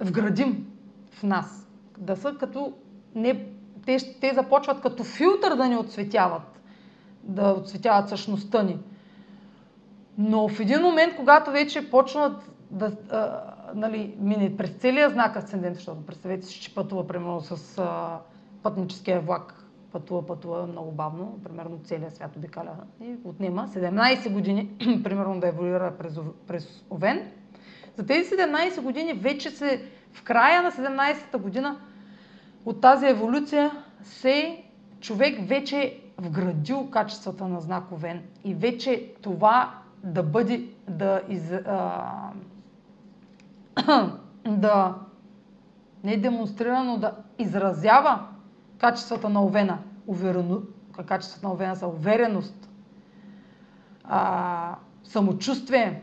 [0.00, 0.66] вградим
[1.10, 1.68] в нас.
[1.98, 2.72] Да са като
[3.14, 3.46] не,
[3.86, 6.60] те, те започват като филтър да ни отсветяват,
[7.22, 8.78] да отсветяват същността ни.
[10.22, 13.42] Но в един момент, когато вече почнат да а,
[13.74, 18.18] нали, мине през целия знак асцендент, защото представете си, че пътува примерно с а,
[18.62, 24.70] пътническия влак, пътува, пътува много бавно, примерно целия свят обикаля и отнема 17 години,
[25.04, 27.30] примерно да еволюира през, през Овен.
[27.96, 31.80] За тези 17 години вече се, в края на 17-та година
[32.64, 33.70] от тази еволюция
[34.02, 34.64] се
[35.00, 41.52] човек вече е вградил качествата на знак Овен и вече това да бъде, да, из,
[41.52, 42.32] а,
[44.46, 44.94] да
[46.04, 48.26] не демонстрира, но да изразява
[48.78, 49.78] качествата на Овена.
[50.06, 50.62] Уверено,
[51.06, 52.70] качествата на Овена са увереност,
[54.04, 56.02] а, самочувствие,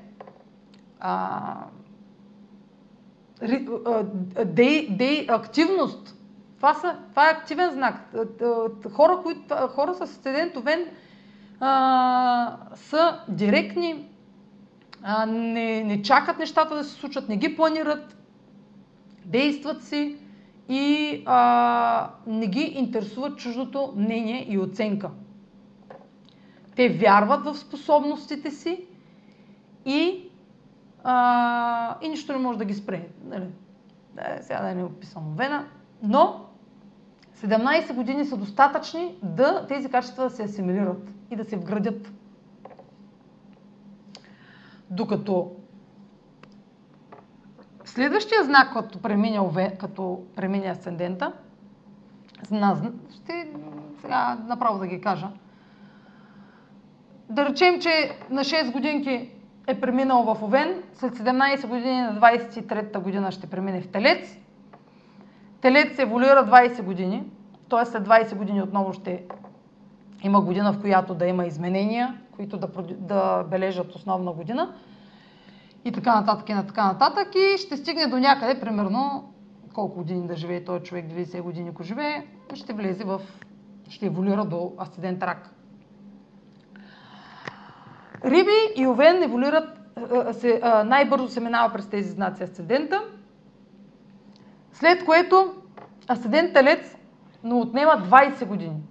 [1.00, 1.56] а,
[4.46, 6.16] дей, дей, активност.
[6.58, 8.14] Това, са, това е активен знак.
[8.94, 10.86] Хора, които, хора с асцендент Овен
[11.60, 14.10] а, са директни,
[15.04, 18.18] а, не, не чакат нещата да се случат, не ги планират,
[19.26, 20.18] действат си
[20.70, 25.10] и а, не ги интересуват чуждото мнение и оценка.
[26.76, 28.86] Те вярват в способностите си
[29.86, 30.30] и,
[31.04, 33.08] а, и нищо не може да ги спре.
[33.26, 33.48] Нали?
[34.16, 35.66] Да, сега да не описвам Вена,
[36.04, 36.46] но
[37.38, 42.12] 17 години са достатъчни да тези качества да се асимилират и да се вградят.
[44.90, 45.58] Докато
[47.88, 51.34] Следващия знак, като премине, като премине асцендента,
[53.12, 53.48] ще
[54.02, 55.28] сега направо да ги кажа.
[57.30, 59.32] Да речем, че на 6 годинки
[59.68, 64.38] е преминал в Овен, след 17 години на 23-та година ще премине в Телец.
[65.62, 67.24] Телец еволюира 20 години,
[67.70, 67.86] т.е.
[67.86, 69.24] след 20 години отново ще
[70.24, 74.74] има година, в която да има изменения, които да, да бележат основна година
[75.86, 79.34] и така нататък и на така нататък и ще стигне до някъде, примерно
[79.74, 83.22] колко години да живее този човек, 90 години ако живее, ще влезе в,
[83.90, 85.50] ще еволюира до асцендент рак.
[88.26, 89.80] Риби и Овен еволюират,
[90.32, 93.02] се, най-бързо се минава през тези знаци асцендента,
[94.74, 95.54] след което
[96.10, 96.98] асцендент Телец
[97.44, 98.82] но отнема 20 години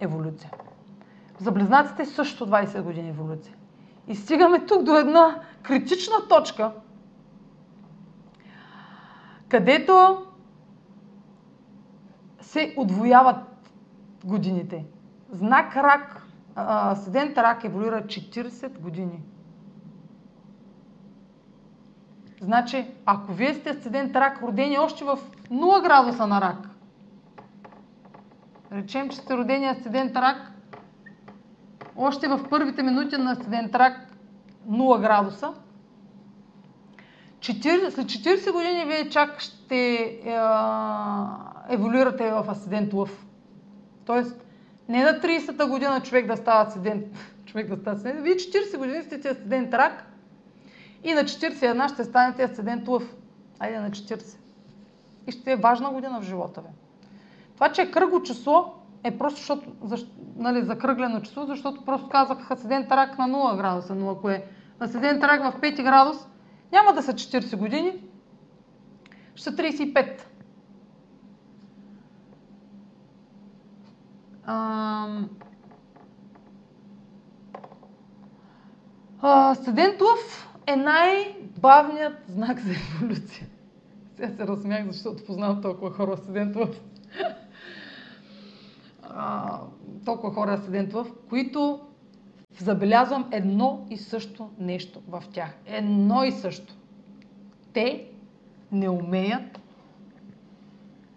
[0.00, 0.50] еволюция.
[1.42, 3.54] За близнаците също 20 години еволюция.
[4.08, 6.72] И стигаме тук до една критична точка,
[9.48, 10.26] където
[12.40, 13.36] се отвояват
[14.24, 14.84] годините.
[15.30, 16.26] Знак рак,
[16.56, 19.22] асцендент рак еволюира 40 години.
[22.40, 25.18] Значи, ако вие сте асцендент рак, родени още в
[25.50, 26.68] 0 градуса на рак,
[28.72, 30.51] речем, че сте родени асцендент рак,
[32.02, 34.00] още в първите минути на асцендент рак
[34.68, 35.52] 0 градуса,
[37.40, 40.20] 40, след 40 години вие чак ще е,
[41.68, 43.26] еволюирате в асцендент лъв.
[44.04, 44.44] Тоест,
[44.88, 47.06] не на 30-та година човек да става асцендент,
[47.44, 50.06] човек да става асцендент, вие 40 години сте асцендент рак
[51.04, 53.14] и на 41 ще станете асцендент лъв.
[53.58, 54.36] Айде на 40.
[55.26, 56.68] И ще е важна година в живота ви.
[57.54, 58.74] Това, че е кръго число,
[59.04, 63.94] е просто защото, защ, нали, закръглено число, защото просто казах асцендент рак на 0 градуса,
[63.94, 64.44] но ако е
[64.80, 66.16] асцендент рак в 5 градус,
[66.72, 67.92] няма да са 40 години,
[69.34, 70.22] ще са 35.
[79.22, 83.46] Асцендент Лъв е най-бавният знак за еволюция.
[84.16, 86.80] Сега се разсмях, защото познавам толкова хора асцендент Лъв.
[90.04, 91.80] Толкова хора асцендент Лъв, които
[92.58, 95.56] забелязвам едно и също нещо в тях.
[95.66, 96.74] Едно и също.
[97.72, 98.06] Те
[98.72, 99.60] не умеят,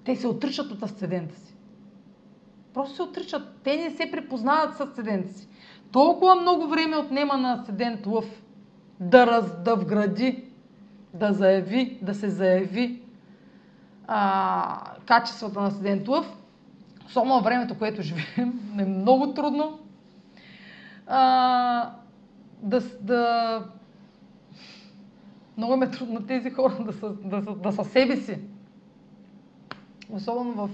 [0.04, 1.56] те се отричат от асцендента си.
[2.74, 3.42] Просто се отричат.
[3.64, 5.48] Те не се припознават с асцендента си.
[5.92, 8.42] Толкова много време отнема на асцендент Лъв
[9.00, 10.44] да, раз, да вгради,
[11.14, 13.02] да заяви, да се заяви
[14.08, 16.38] а, качествата на асцендент Лъв,
[17.06, 19.80] особено времето, което живеем, е много трудно
[21.08, 21.92] а,
[22.62, 23.64] да, да...
[25.58, 28.40] Много ме трудно тези хора да са, да, са, да са себе си.
[30.10, 30.70] Особено в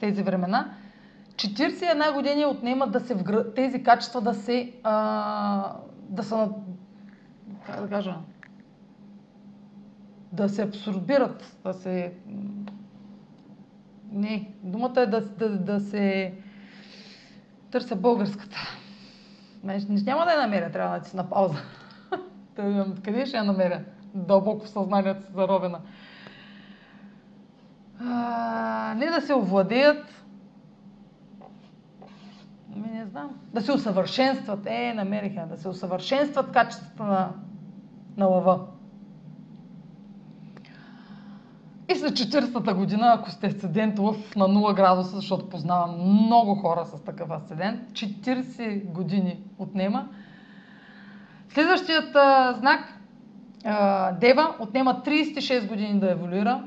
[0.00, 0.74] тези времена.
[1.34, 3.52] 41 години отнема да се вгр...
[3.54, 5.72] тези качества да се а,
[6.08, 6.48] да са
[7.66, 8.16] как да кажа
[10.32, 12.12] да се абсорбират, да се
[14.12, 16.34] не, думата е да, да, да се
[17.70, 18.56] търся българската.
[19.88, 21.58] Няма да я намеря, трябва да си на пауза.
[23.04, 23.84] Къде ще я намеря?
[24.14, 25.80] Дълбоко в съзнанието си заровена.
[28.00, 30.20] А, не да се овладеят,
[32.76, 33.30] ми не знам.
[33.54, 34.66] Да се усъвършенстват.
[34.66, 35.46] Е, намериха.
[35.46, 37.32] Да се усъвършенстват качествата на,
[38.16, 38.66] на лъва.
[41.90, 46.84] И след 40-та година, ако сте асцендент лъв на 0 градуса, защото познавам много хора
[46.84, 50.08] с такъв асцендент, 40 години отнема.
[51.48, 52.80] Следващият а, знак,
[53.64, 56.64] а, Дева, отнема 36 години да еволюира.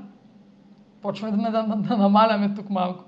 [1.01, 3.03] Почваме да, да, да намаляме тук малко.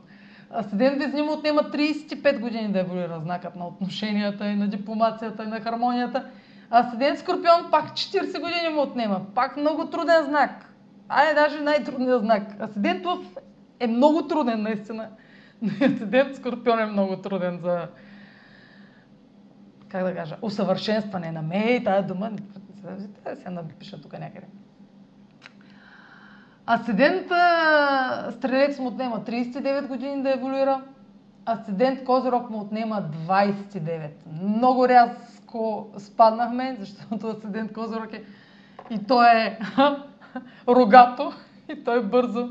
[0.59, 5.59] Асцендент Везнима отнема 35 години да еволюира знакът на отношенията и на дипломацията и на
[5.59, 6.26] хармонията.
[6.72, 9.22] Асцендент Скорпион пак 40 години му отнема.
[9.36, 10.64] Пак много труден знак.
[11.10, 12.62] А е даже най-трудният знак.
[12.62, 13.38] Асцендент Лъв
[13.80, 15.10] е много труден, наистина.
[15.62, 17.88] Но асцендент Скорпион е много труден за
[19.88, 22.32] как да кажа, усъвършенстване на ме и тази дума.
[23.24, 24.47] Да се напиша тук някъде.
[26.66, 27.26] Асцендент
[28.32, 30.82] Стрелец му отнема 39 години да еволюира.
[31.45, 34.10] Асцендент Козирог му отнема 29.
[34.41, 38.24] Много рязко спаднахме, защото Асцендент Козирог е
[38.89, 39.60] и той е
[40.67, 41.33] рогато
[41.69, 42.49] и той бързо,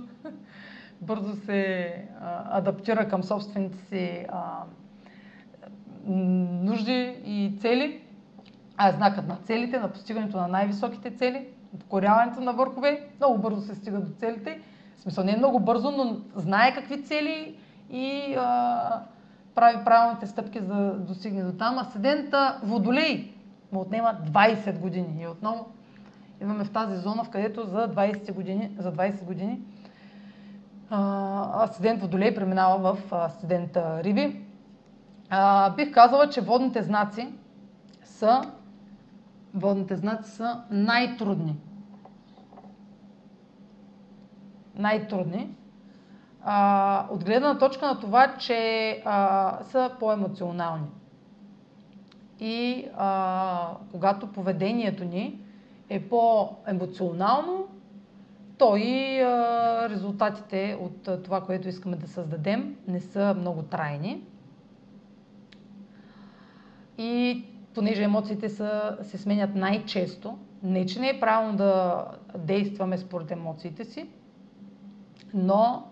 [1.00, 1.88] бързо се
[2.20, 4.62] а, адаптира към собствените си а,
[6.06, 8.00] нужди и цели,
[8.76, 11.46] а знакът на целите, на постигането на най-високите цели,
[11.80, 14.60] покоряването на върхове, много бързо се стига до целите.
[14.96, 17.56] В смисъл не е много бързо, но знае какви цели
[17.90, 19.00] и а,
[19.54, 21.78] прави правилните стъпки за да достигне до там.
[21.78, 23.34] Асцендента Водолей
[23.72, 25.22] му отнема 20 години.
[25.22, 25.66] И отново
[26.44, 29.60] идваме в тази зона, в където за 20 години, за 20 години
[30.90, 34.40] асцендент Водолей преминава в асцендент Риби.
[35.30, 37.28] А, бих казала, че водните знаци
[38.04, 38.42] са
[39.54, 41.56] водните знаци са най-трудни.
[44.74, 45.56] Най-трудни.
[46.44, 50.86] А, от гледна точка на това, че а, са по-емоционални.
[52.40, 55.43] И а, когато поведението ни
[55.88, 57.68] е по-емоционално,
[58.58, 64.22] то и а, резултатите от а, това, което искаме да създадем, не са много трайни.
[66.98, 72.04] И понеже емоциите са, се сменят най-често, не че не е правилно да
[72.38, 74.08] действаме според емоциите си,
[75.34, 75.84] но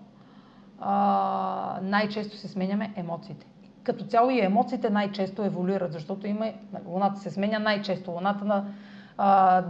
[0.81, 3.47] а, най-често се сменяме емоциите.
[3.83, 6.53] Като цяло и емоциите най-често еволюират, защото има,
[6.87, 8.11] Луната се сменя най-често.
[8.11, 8.65] Луната на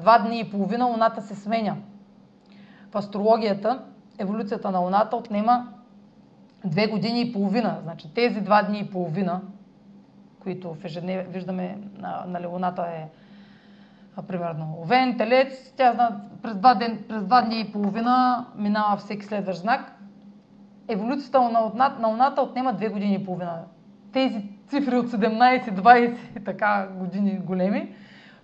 [0.01, 1.77] два дни и половина Луната се сменя.
[2.93, 3.83] В астрологията
[4.19, 5.69] еволюцията на Луната отнема
[6.65, 7.79] две години и половина.
[7.83, 9.41] Значи тези два дни и половина,
[10.41, 13.09] които в ежедневие виждаме на, на Луната е
[14.29, 19.27] примерно Овен, Телец, тя зна, през, два ден, през два дни и половина минава всеки
[19.27, 19.93] следващ знак.
[20.89, 23.61] Еволюцията на, на Луната отнема две години и половина.
[24.13, 27.95] Тези цифри от 17, 20 така години големи,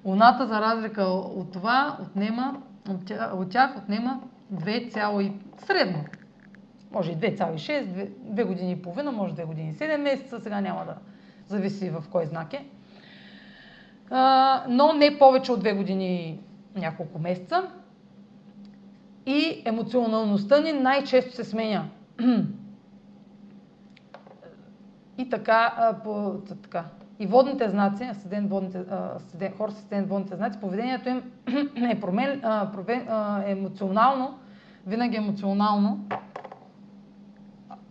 [0.05, 4.21] Луната за разлика от това отнема, от тях, от тях отнема
[4.55, 6.05] 2, средно.
[6.93, 10.61] Може и 2,6, 2, 2 години и половина, може 2 години и 7 месеца, сега
[10.61, 10.95] няма да
[11.49, 12.67] зависи в кой знак е.
[14.11, 16.41] А, но не повече от 2 години
[16.75, 17.63] няколко месеца.
[19.27, 21.89] И емоционалността ни най-често се сменя.
[25.19, 26.85] и така, по, така.
[27.21, 28.85] И водните знаци, асцендент водните,
[29.16, 31.23] асцендент, хора с асцендент водните знаци, поведението им
[31.91, 34.39] е промен, а, емоционално,
[34.87, 36.07] винаги емоционално.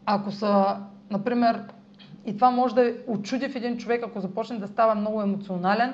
[0.05, 0.77] Ако са,
[1.11, 1.63] например,
[2.25, 5.93] и това може да очуди в един човек, ако започне да става много емоционален,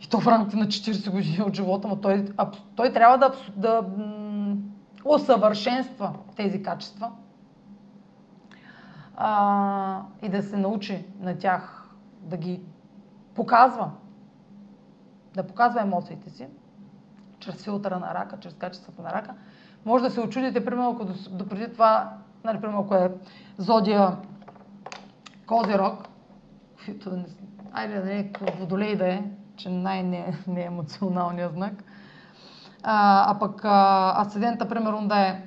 [0.00, 2.24] и то в рамките на 40 години от живота му, той,
[2.76, 3.84] той трябва да, да
[5.04, 7.10] усъвършенства тези качества
[9.16, 11.77] а, и да се научи на тях,
[12.28, 12.62] да ги
[13.34, 13.90] показва,
[15.34, 16.48] да показва емоциите си,
[17.38, 19.34] чрез филтъра на рака, чрез качествата на рака.
[19.84, 22.12] Може да се очудите, примерно, ако допреди това,
[22.44, 23.12] нали, примерно, ако е
[23.58, 24.16] зодия
[25.46, 26.08] Козирог,
[26.84, 27.24] който,
[27.72, 29.24] айде да не е водолей да е,
[29.56, 31.84] че най-неемоционалният знак,
[32.82, 35.44] а, а пък а, асцендента, примерно, да е,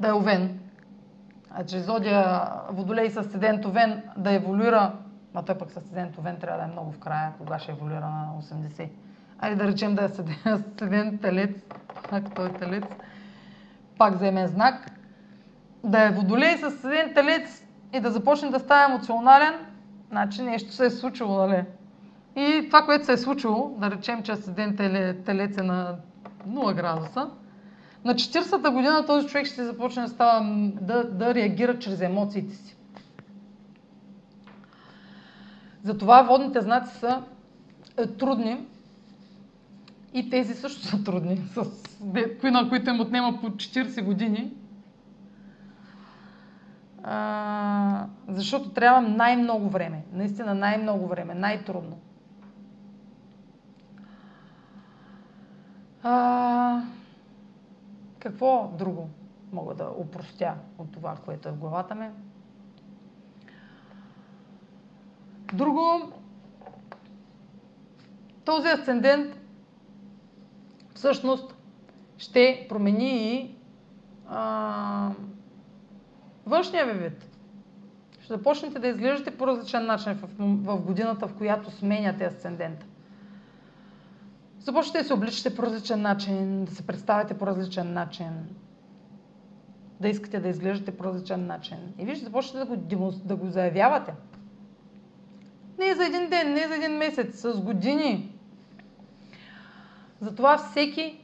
[0.00, 0.60] да е овен,
[1.66, 4.92] че зодия водолей с асцендент овен да еволюира,
[5.34, 8.00] а той пък с асцендент овен трябва да е много в края, кога ще еволюира
[8.00, 8.88] на 80.
[9.38, 10.08] Айде да речем да е
[10.50, 11.50] асцендент телец,
[12.10, 12.84] ако той е телец,
[13.98, 14.90] пак вземе знак,
[15.84, 19.54] да е водолей с асцендент телец и да започне да става емоционален,
[20.10, 21.64] значи нещо се е случило, нали?
[22.36, 24.76] И това, което се е случило, да речем, че асцендент
[25.24, 25.96] телец е на
[26.48, 27.30] 0 градуса,
[28.04, 32.76] на 40-та година този човек ще започне да, става, да, да реагира чрез емоциите си.
[35.82, 37.22] Затова водните знаци са
[37.96, 38.66] е, трудни
[40.14, 41.64] и тези също са трудни, с,
[42.42, 44.52] на които им отнема по 40 години.
[47.02, 50.04] А, защото трябва най-много време.
[50.12, 51.98] Наистина най-много време, най-трудно.
[56.02, 56.82] А,
[58.28, 59.08] какво друго
[59.52, 62.08] мога да упростя от това, което е в главата ми?
[65.52, 66.12] Друго,
[68.44, 69.36] този асцендент
[70.94, 71.54] всъщност
[72.18, 73.54] ще промени и
[76.46, 77.30] външния ви вид.
[78.20, 82.86] Ще започнете да изглеждате по различен начин в, в годината, в която сменяте асцендента.
[84.68, 88.30] Започвате да се обличате по различен начин, да се представяте по различен начин,
[90.00, 91.78] да искате да изглеждате по различен начин.
[91.98, 94.12] И вие ще започнете да го, да го заявявате.
[95.78, 98.38] Не за един ден, не за един месец, с години.
[100.20, 101.20] Затова всеки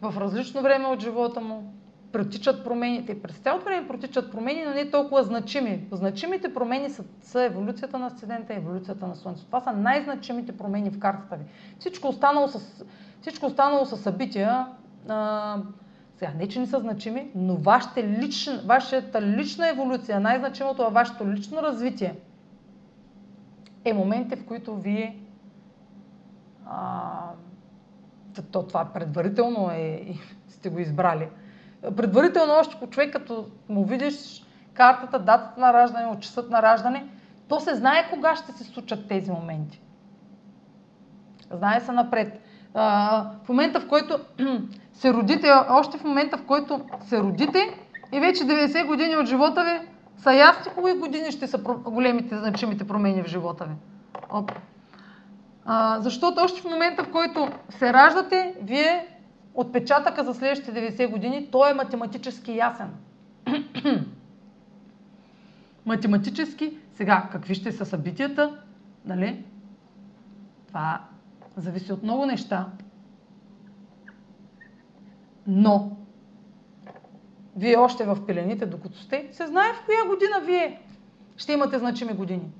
[0.00, 1.74] в различно време от живота му
[2.12, 3.06] протичат промени.
[3.06, 5.88] Те през цялото време протичат промени, но не толкова значими.
[5.92, 9.46] Значимите промени са, са еволюцията на асцендента и еволюцията на Слънцето.
[9.46, 11.44] Това са най-значимите промени в картата ви.
[11.78, 12.84] Всичко останало с,
[13.20, 14.66] всичко останало са събития,
[15.08, 15.56] а,
[16.16, 21.28] сега, не че не са значими, но вашата лична, вашата лична еволюция, най-значимото във вашето
[21.28, 22.14] лично развитие
[23.84, 25.20] е моментите, в които вие
[26.66, 27.10] а,
[28.52, 30.14] то това предварително е,
[30.48, 31.28] сте го избрали.
[31.96, 37.06] Предварително още човек, като му видиш картата, датата на раждане, часът на раждане,
[37.48, 39.80] то се знае кога ще се случат тези моменти.
[41.50, 42.40] Знае се напред.
[42.74, 44.18] А, в момента, в който
[44.92, 47.58] се родите, още в момента, в който се родите
[48.12, 52.86] и вече 90 години от живота ви са ясни кои години ще са големите, значимите
[52.86, 53.74] промени в живота ви.
[54.30, 54.52] Оп.
[55.64, 59.17] А, защото още в момента, в който се раждате, вие
[59.60, 62.90] отпечатъка за следващите 90 години, той е математически ясен.
[65.86, 68.58] математически, сега, какви ще са събитията,
[69.04, 69.44] нали?
[70.68, 71.04] Това
[71.56, 72.66] зависи от много неща.
[75.46, 75.96] Но,
[77.56, 80.80] вие още в пелените, докато сте, се знае в коя година вие
[81.36, 82.50] ще имате значими години.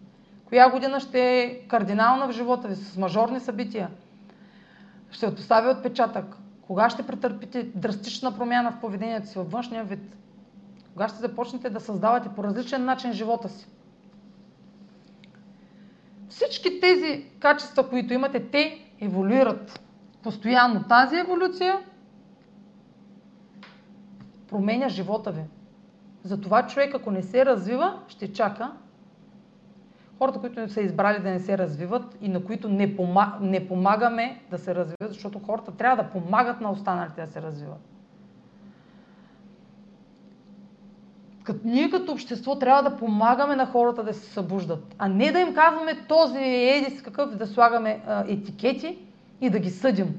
[0.45, 3.91] Коя година ще е кардинална в живота ви, с мажорни събития.
[5.11, 6.37] Ще постави отпечатък.
[6.69, 10.17] Кога ще претърпите драстична промяна в поведението си във външния вид?
[10.93, 13.67] Кога ще започнете да създавате по различен начин живота си?
[16.29, 19.81] Всички тези качества, които имате, те еволюират
[20.23, 20.85] постоянно.
[20.89, 21.79] Тази еволюция
[24.49, 25.43] променя живота ви.
[26.23, 28.73] Затова човек, ако не се развива, ще чака
[30.19, 33.41] хората, които са избрали да не се развиват и на които не, помаг...
[33.41, 37.81] не помагаме да се развиват, защото хората трябва да помагат на останалите да се развиват.
[41.45, 45.41] Като, ние като общество трябва да помагаме на хората да се събуждат, а не да
[45.41, 48.99] им казваме този едис какъв, да слагаме а, етикети
[49.41, 50.15] и да ги съдим.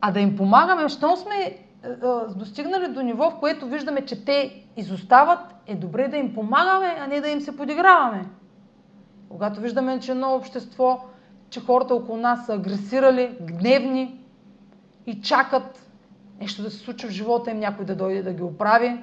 [0.00, 1.58] А да им помагаме, щом сме
[2.02, 6.96] а, достигнали до ниво, в което виждаме, че те изостават, е добре да им помагаме,
[7.00, 8.24] а не да им се подиграваме.
[9.28, 11.04] Когато виждаме, че едно общество,
[11.50, 14.20] че хората около нас са агресирали, гневни
[15.06, 15.88] и чакат
[16.40, 19.00] нещо да се случи в живота им, някой да дойде да ги оправи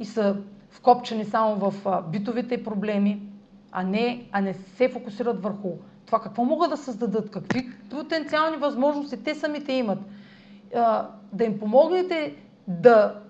[0.00, 0.36] и са
[0.70, 3.22] вкопчени само в битовите проблеми,
[3.72, 5.70] а не, а не се фокусират върху
[6.06, 9.98] това какво могат да създадат, какви потенциални възможности те самите имат.
[11.32, 12.34] Да им помогнете
[12.68, 13.20] да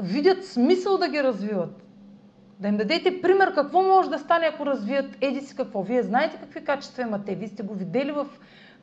[0.00, 1.81] видят смисъл да ги развиват.
[2.62, 5.82] Да им дадете пример какво може да стане, ако развият еди си какво.
[5.82, 8.26] Вие знаете какви качества имате, вие сте го видели в,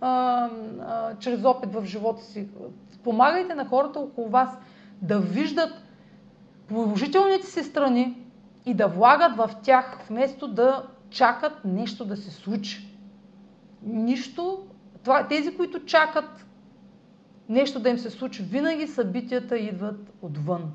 [0.01, 0.49] а,
[0.81, 2.47] а, чрез опит в живота си.
[3.03, 4.49] Помагайте на хората около вас
[5.01, 5.73] да виждат
[6.67, 8.25] положителните си страни
[8.65, 12.97] и да влагат в тях, вместо да чакат нещо да се случи.
[13.83, 14.63] Нищо,
[15.03, 16.45] това, тези, които чакат
[17.49, 20.71] нещо да им се случи, винаги събитията идват отвън.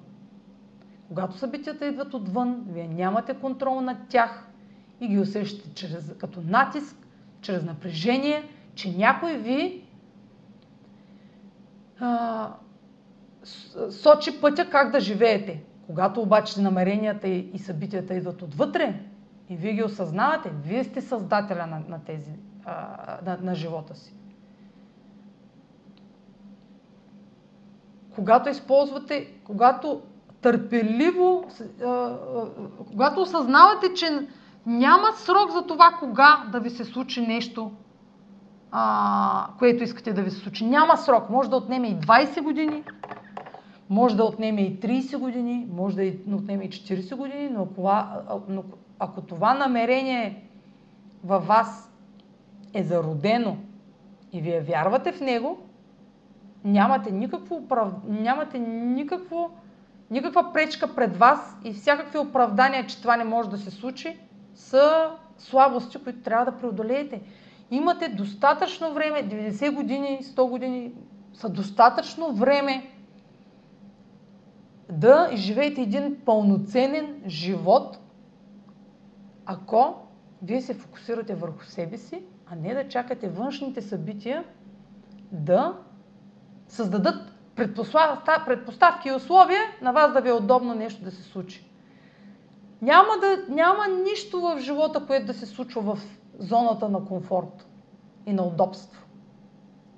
[1.09, 4.47] Когато събитията идват отвън, вие нямате контрол над тях
[5.01, 6.97] и ги усещате чрез, като натиск,
[7.41, 9.85] чрез напрежение, че някой ви
[12.01, 12.53] а,
[13.91, 15.63] сочи пътя как да живеете.
[15.87, 19.01] Когато обаче намеренията и събитията идват отвътре
[19.49, 22.33] и вие ги осъзнавате, вие сте създателя на, на, тези,
[22.65, 24.15] а, на, на живота си.
[28.15, 30.03] Когато използвате, когато
[30.45, 31.45] търпеливо,
[32.91, 34.07] когато осъзнавате, че
[34.67, 37.71] няма срок за това кога да ви се случи нещо,
[39.59, 40.67] което искате да ви се случи.
[40.67, 41.31] Няма срок.
[41.31, 42.85] Може да отнеме и 20 години,
[43.91, 48.65] може да отнеме и 30 години, може да отнеме и 40 години, но ако, но
[48.99, 50.49] ако това намерение
[51.25, 51.93] във вас
[52.75, 53.57] е зародено
[54.33, 55.59] и вие вярвате в него,
[56.65, 57.63] нямате никакво,
[58.09, 59.51] нямате никакво
[60.11, 64.19] никаква пречка пред вас и всякакви оправдания, че това не може да се случи,
[64.55, 67.23] са слабости, които трябва да преодолеете.
[67.71, 70.93] Имате достатъчно време, 90 години, 100 години
[71.33, 72.91] са достатъчно време
[74.93, 77.99] да изживеете един пълноценен живот,
[79.47, 79.95] ако
[80.43, 84.45] вие се фокусирате върху себе си, а не да чакате външните събития
[85.33, 85.79] да
[86.69, 91.71] създадат предпоставки и условия на вас да ви е удобно нещо да се случи.
[92.83, 95.99] Няма, да, няма нищо в живота, което да се случва в
[96.39, 97.67] зоната на комфорт
[98.27, 99.03] и на удобство.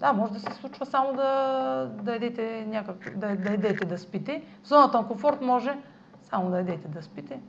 [0.01, 4.43] Да, може да се случва само да, да, едете някак, да, да едете да спите.
[4.63, 5.79] В зоната на комфорт може
[6.23, 7.41] само да едете да спите.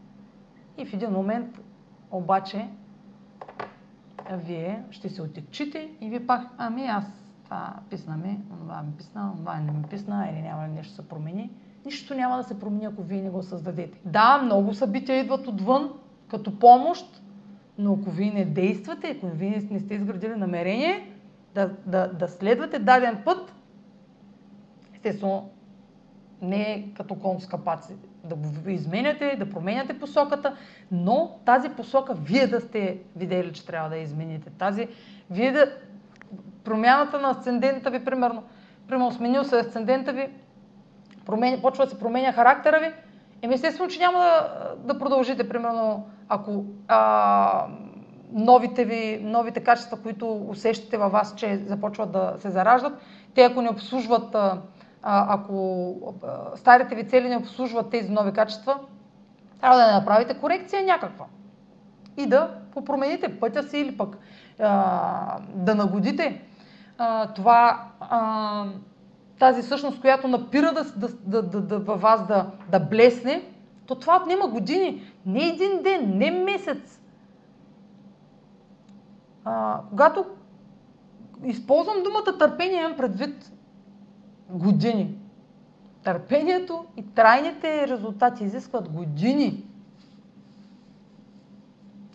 [0.77, 1.59] И в един момент
[2.11, 2.67] обаче
[4.31, 9.33] вие ще се отекчите и ви пак, ами аз това писна ми, това ми писна,
[9.37, 11.49] това не ми писна или няма нещо се промени.
[11.85, 13.99] Нищо няма да се промени, ако вие не го създадете.
[14.05, 15.91] Да, много събития идват отвън,
[16.27, 17.21] като помощ,
[17.77, 21.11] но ако вие не действате, ако вие не сте изградили намерение
[21.55, 23.53] да, да, да следвате даден път,
[24.93, 25.49] естествено,
[26.41, 30.55] не е като кон с капаци да го изменяте, да променяте посоката,
[30.91, 34.49] но тази посока вие да сте видели, че трябва да измените.
[34.49, 34.87] Тази,
[35.31, 35.77] вие да,
[36.67, 38.43] промяната на асцендента ви, примерно,
[38.87, 40.27] примерно сменил се асцендента ви,
[41.25, 42.91] променя, почва да се променя характера ви,
[43.41, 47.67] еми естествено, че няма да, да продължите, примерно, ако а,
[48.31, 52.93] новите ви, новите качества, които усещате във вас, че започват да се зараждат,
[53.35, 54.61] те ако не обслужват, а,
[55.01, 58.79] ако а, старите ви цели не обслужват тези нови качества,
[59.61, 61.25] трябва да направите корекция някаква.
[62.17, 64.17] И да попромените пътя си или пък
[64.59, 66.41] а, да нагодите
[67.35, 68.65] това, а,
[69.39, 73.43] тази същност, която напира да, да, да, да, да, във вас да, да блесне,
[73.85, 75.11] то това отнема години.
[75.25, 77.01] Не един ден, не месец.
[79.45, 80.25] А, когато
[81.43, 83.51] използвам думата търпение, имам предвид
[84.49, 85.19] години.
[86.03, 89.65] Търпението и трайните резултати изискват години.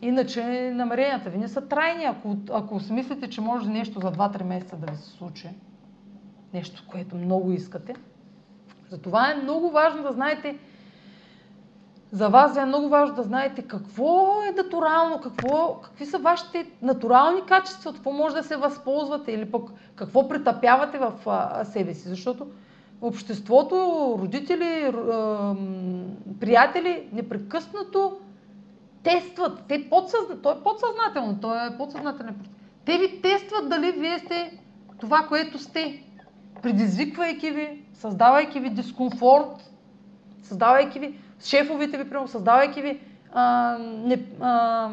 [0.02, 2.04] Иначе намеренията ви не са трайни.
[2.04, 5.48] Ако, ако смислите, че може нещо за 2-3 месеца да ви се случи,
[6.54, 7.94] нещо, което много искате,
[8.90, 10.58] затова е много важно да знаете,
[12.12, 17.42] за вас е много важно да знаете какво е натурално, какво, какви са вашите натурални
[17.42, 21.12] качества, какво може да се възползвате или пък какво претъпявате в
[21.64, 22.08] себе си.
[22.08, 22.46] Защото
[23.00, 23.76] обществото,
[24.18, 24.92] родители,
[26.40, 28.16] приятели непрекъснато
[29.02, 29.62] тестват.
[29.68, 30.42] Те подсъзна...
[30.42, 32.52] То е подсъзнателно, то е подсъзнателен процес.
[32.84, 34.58] Те ви тестват дали вие сте
[35.00, 36.02] това, което сте.
[36.62, 39.70] Предизвиквайки ви, създавайки ви дискомфорт,
[40.42, 43.00] създавайки ви, шефовите ви, примерно, създавайки ви
[43.32, 44.90] а, не, а,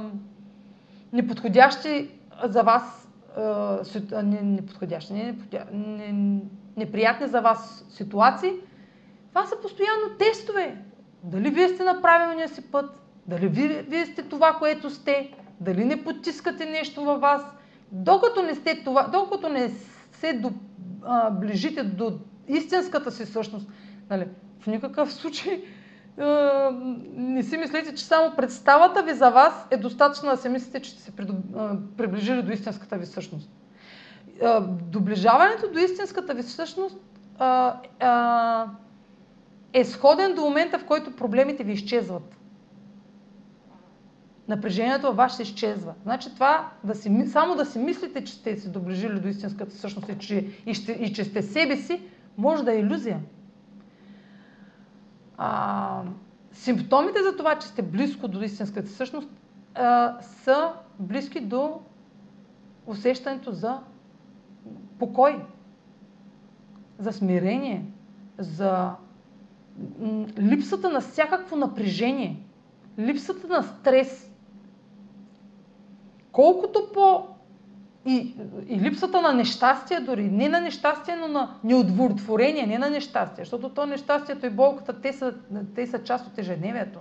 [1.14, 2.12] неподходящи
[2.44, 5.36] за вас, а, не, неподходящи, не,
[5.72, 6.42] не,
[6.78, 8.54] неприятни за вас ситуации,
[9.30, 10.78] това са постоянно тестове.
[11.24, 15.34] Дали вие сте на правилния си път, дали вие, вие сте това, което сте?
[15.60, 17.42] Дали не потискате нещо във вас?
[17.92, 19.72] Докато не сте това, докато не
[20.12, 23.70] се доближите до истинската си същност,
[24.10, 24.28] нали,
[24.60, 25.64] в никакъв случай
[27.16, 30.92] не си мислете, че само представата ви за вас е достатъчна да се мислите, че
[30.92, 31.12] сте се
[31.98, 33.50] приближили до истинската ви същност.
[34.70, 36.98] Доближаването до истинската ви същност
[39.74, 42.39] е сходен до момента, в който проблемите ви изчезват
[44.50, 45.94] напрежението във вас ще изчезва.
[46.04, 50.10] Значи това, да си, само да си мислите, че сте се доближили до истинската същност
[50.10, 52.02] и че, и, ще, и че сте себе си,
[52.38, 53.20] може да е иллюзия.
[55.38, 56.02] А,
[56.52, 59.30] симптомите за това, че сте близко до истинската същност,
[59.76, 61.80] а, са близки до
[62.86, 63.80] усещането за
[65.00, 65.40] покой,
[67.00, 67.86] за смирение,
[68.38, 68.92] за
[70.40, 72.44] липсата на всякакво напрежение,
[73.00, 74.26] липсата на стрес–
[76.32, 77.28] колкото по...
[78.06, 78.36] И,
[78.68, 83.70] и липсата на нещастие дори, не на нещастие, но на неудовлетворение, не на нещастие, защото
[83.70, 85.34] то нещастието и болката, те са,
[85.76, 87.00] те са част от ежедневието.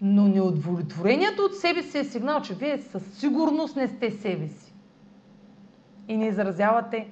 [0.00, 4.74] Но неудовлетворението от себе си е сигнал, че вие със сигурност не сте себе си.
[6.08, 7.08] И не изразявате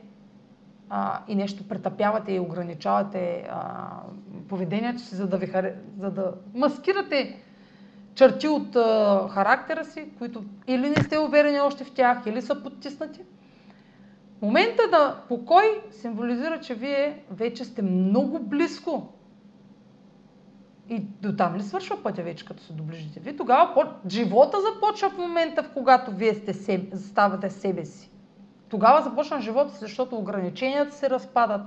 [0.90, 3.88] а, и нещо претъпявате и ограничавате а,
[4.48, 5.52] поведението си, за да, ви,
[5.98, 7.42] за да маскирате
[8.14, 12.62] черти от а, характера си, които или не сте уверени още в тях, или са
[12.62, 13.20] подтиснати.
[14.42, 19.12] Момента на покой символизира, че вие вече сте много близко.
[20.88, 23.20] И до там ли свършва пътя вече, като се доближите?
[23.20, 24.08] Вие тогава по...
[24.08, 28.10] живота започва в момента, в когато вие сте себе, ставате себе си.
[28.68, 31.62] Тогава започна живота защото ограниченията се разпадат.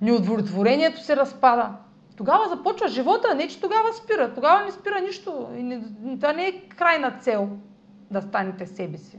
[0.00, 1.72] Неудовлетворението се разпада.
[2.16, 4.34] Тогава започва живота, не че тогава спира.
[4.34, 5.48] Тогава не спира нищо.
[5.56, 5.82] И не,
[6.16, 7.48] това не е крайна цел
[8.10, 9.18] да станете себе си.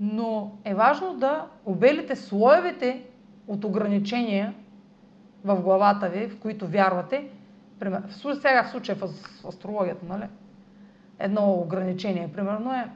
[0.00, 3.04] Но е важно да обелите слоевете
[3.48, 4.54] от ограничения
[5.44, 7.28] в главата ви, в които вярвате.
[7.80, 9.08] В сега в случая в
[9.48, 10.28] астрологията, нали?
[11.18, 12.90] Едно ограничение, примерно е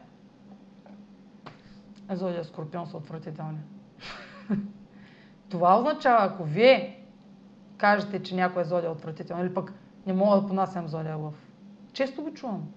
[2.11, 3.59] Зодия Скорпион са отвратителни.
[5.49, 6.98] Това означава, ако вие
[7.79, 9.73] кажете, че някой е зодия отвратително, или пък
[10.07, 11.35] не мога да понасям зодия лъв.
[11.93, 12.69] Често го чувам.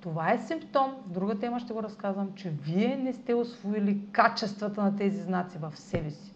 [0.00, 4.82] Това е симптом, в друга тема ще го разказвам, че вие не сте освоили качествата
[4.82, 6.34] на тези знаци в себе си.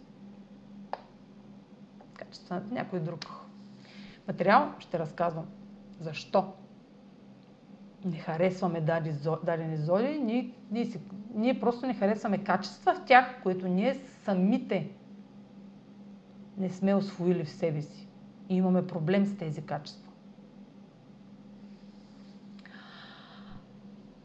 [2.13, 3.19] Качествата на някой друг.
[4.27, 5.45] Материал ще разказвам.
[5.99, 6.53] Защо?
[8.05, 8.81] Не харесваме
[9.43, 10.93] дадени зоди, ние, ние,
[11.33, 14.89] ние просто не харесваме качества в тях, които ние самите
[16.57, 18.07] не сме освоили в себе си.
[18.49, 20.11] И имаме проблем с тези качества.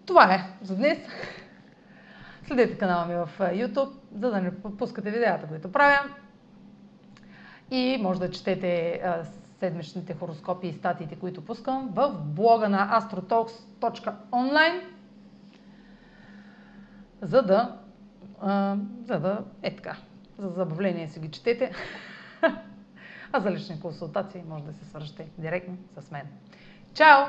[0.06, 0.98] Това е за днес.
[2.46, 5.98] Следете канала ми в YouTube, за да не пропускате видеята, които правя.
[7.70, 9.00] И може да четете
[9.58, 14.80] седмичните хороскопи и статиите, които пускам в блога на astrotalks.online,
[17.22, 17.78] за да,
[19.04, 19.96] за да е така,
[20.38, 21.72] за забавление си ги четете.
[23.32, 26.26] а за лични консултации може да се свържете директно с мен.
[26.94, 27.26] Чао!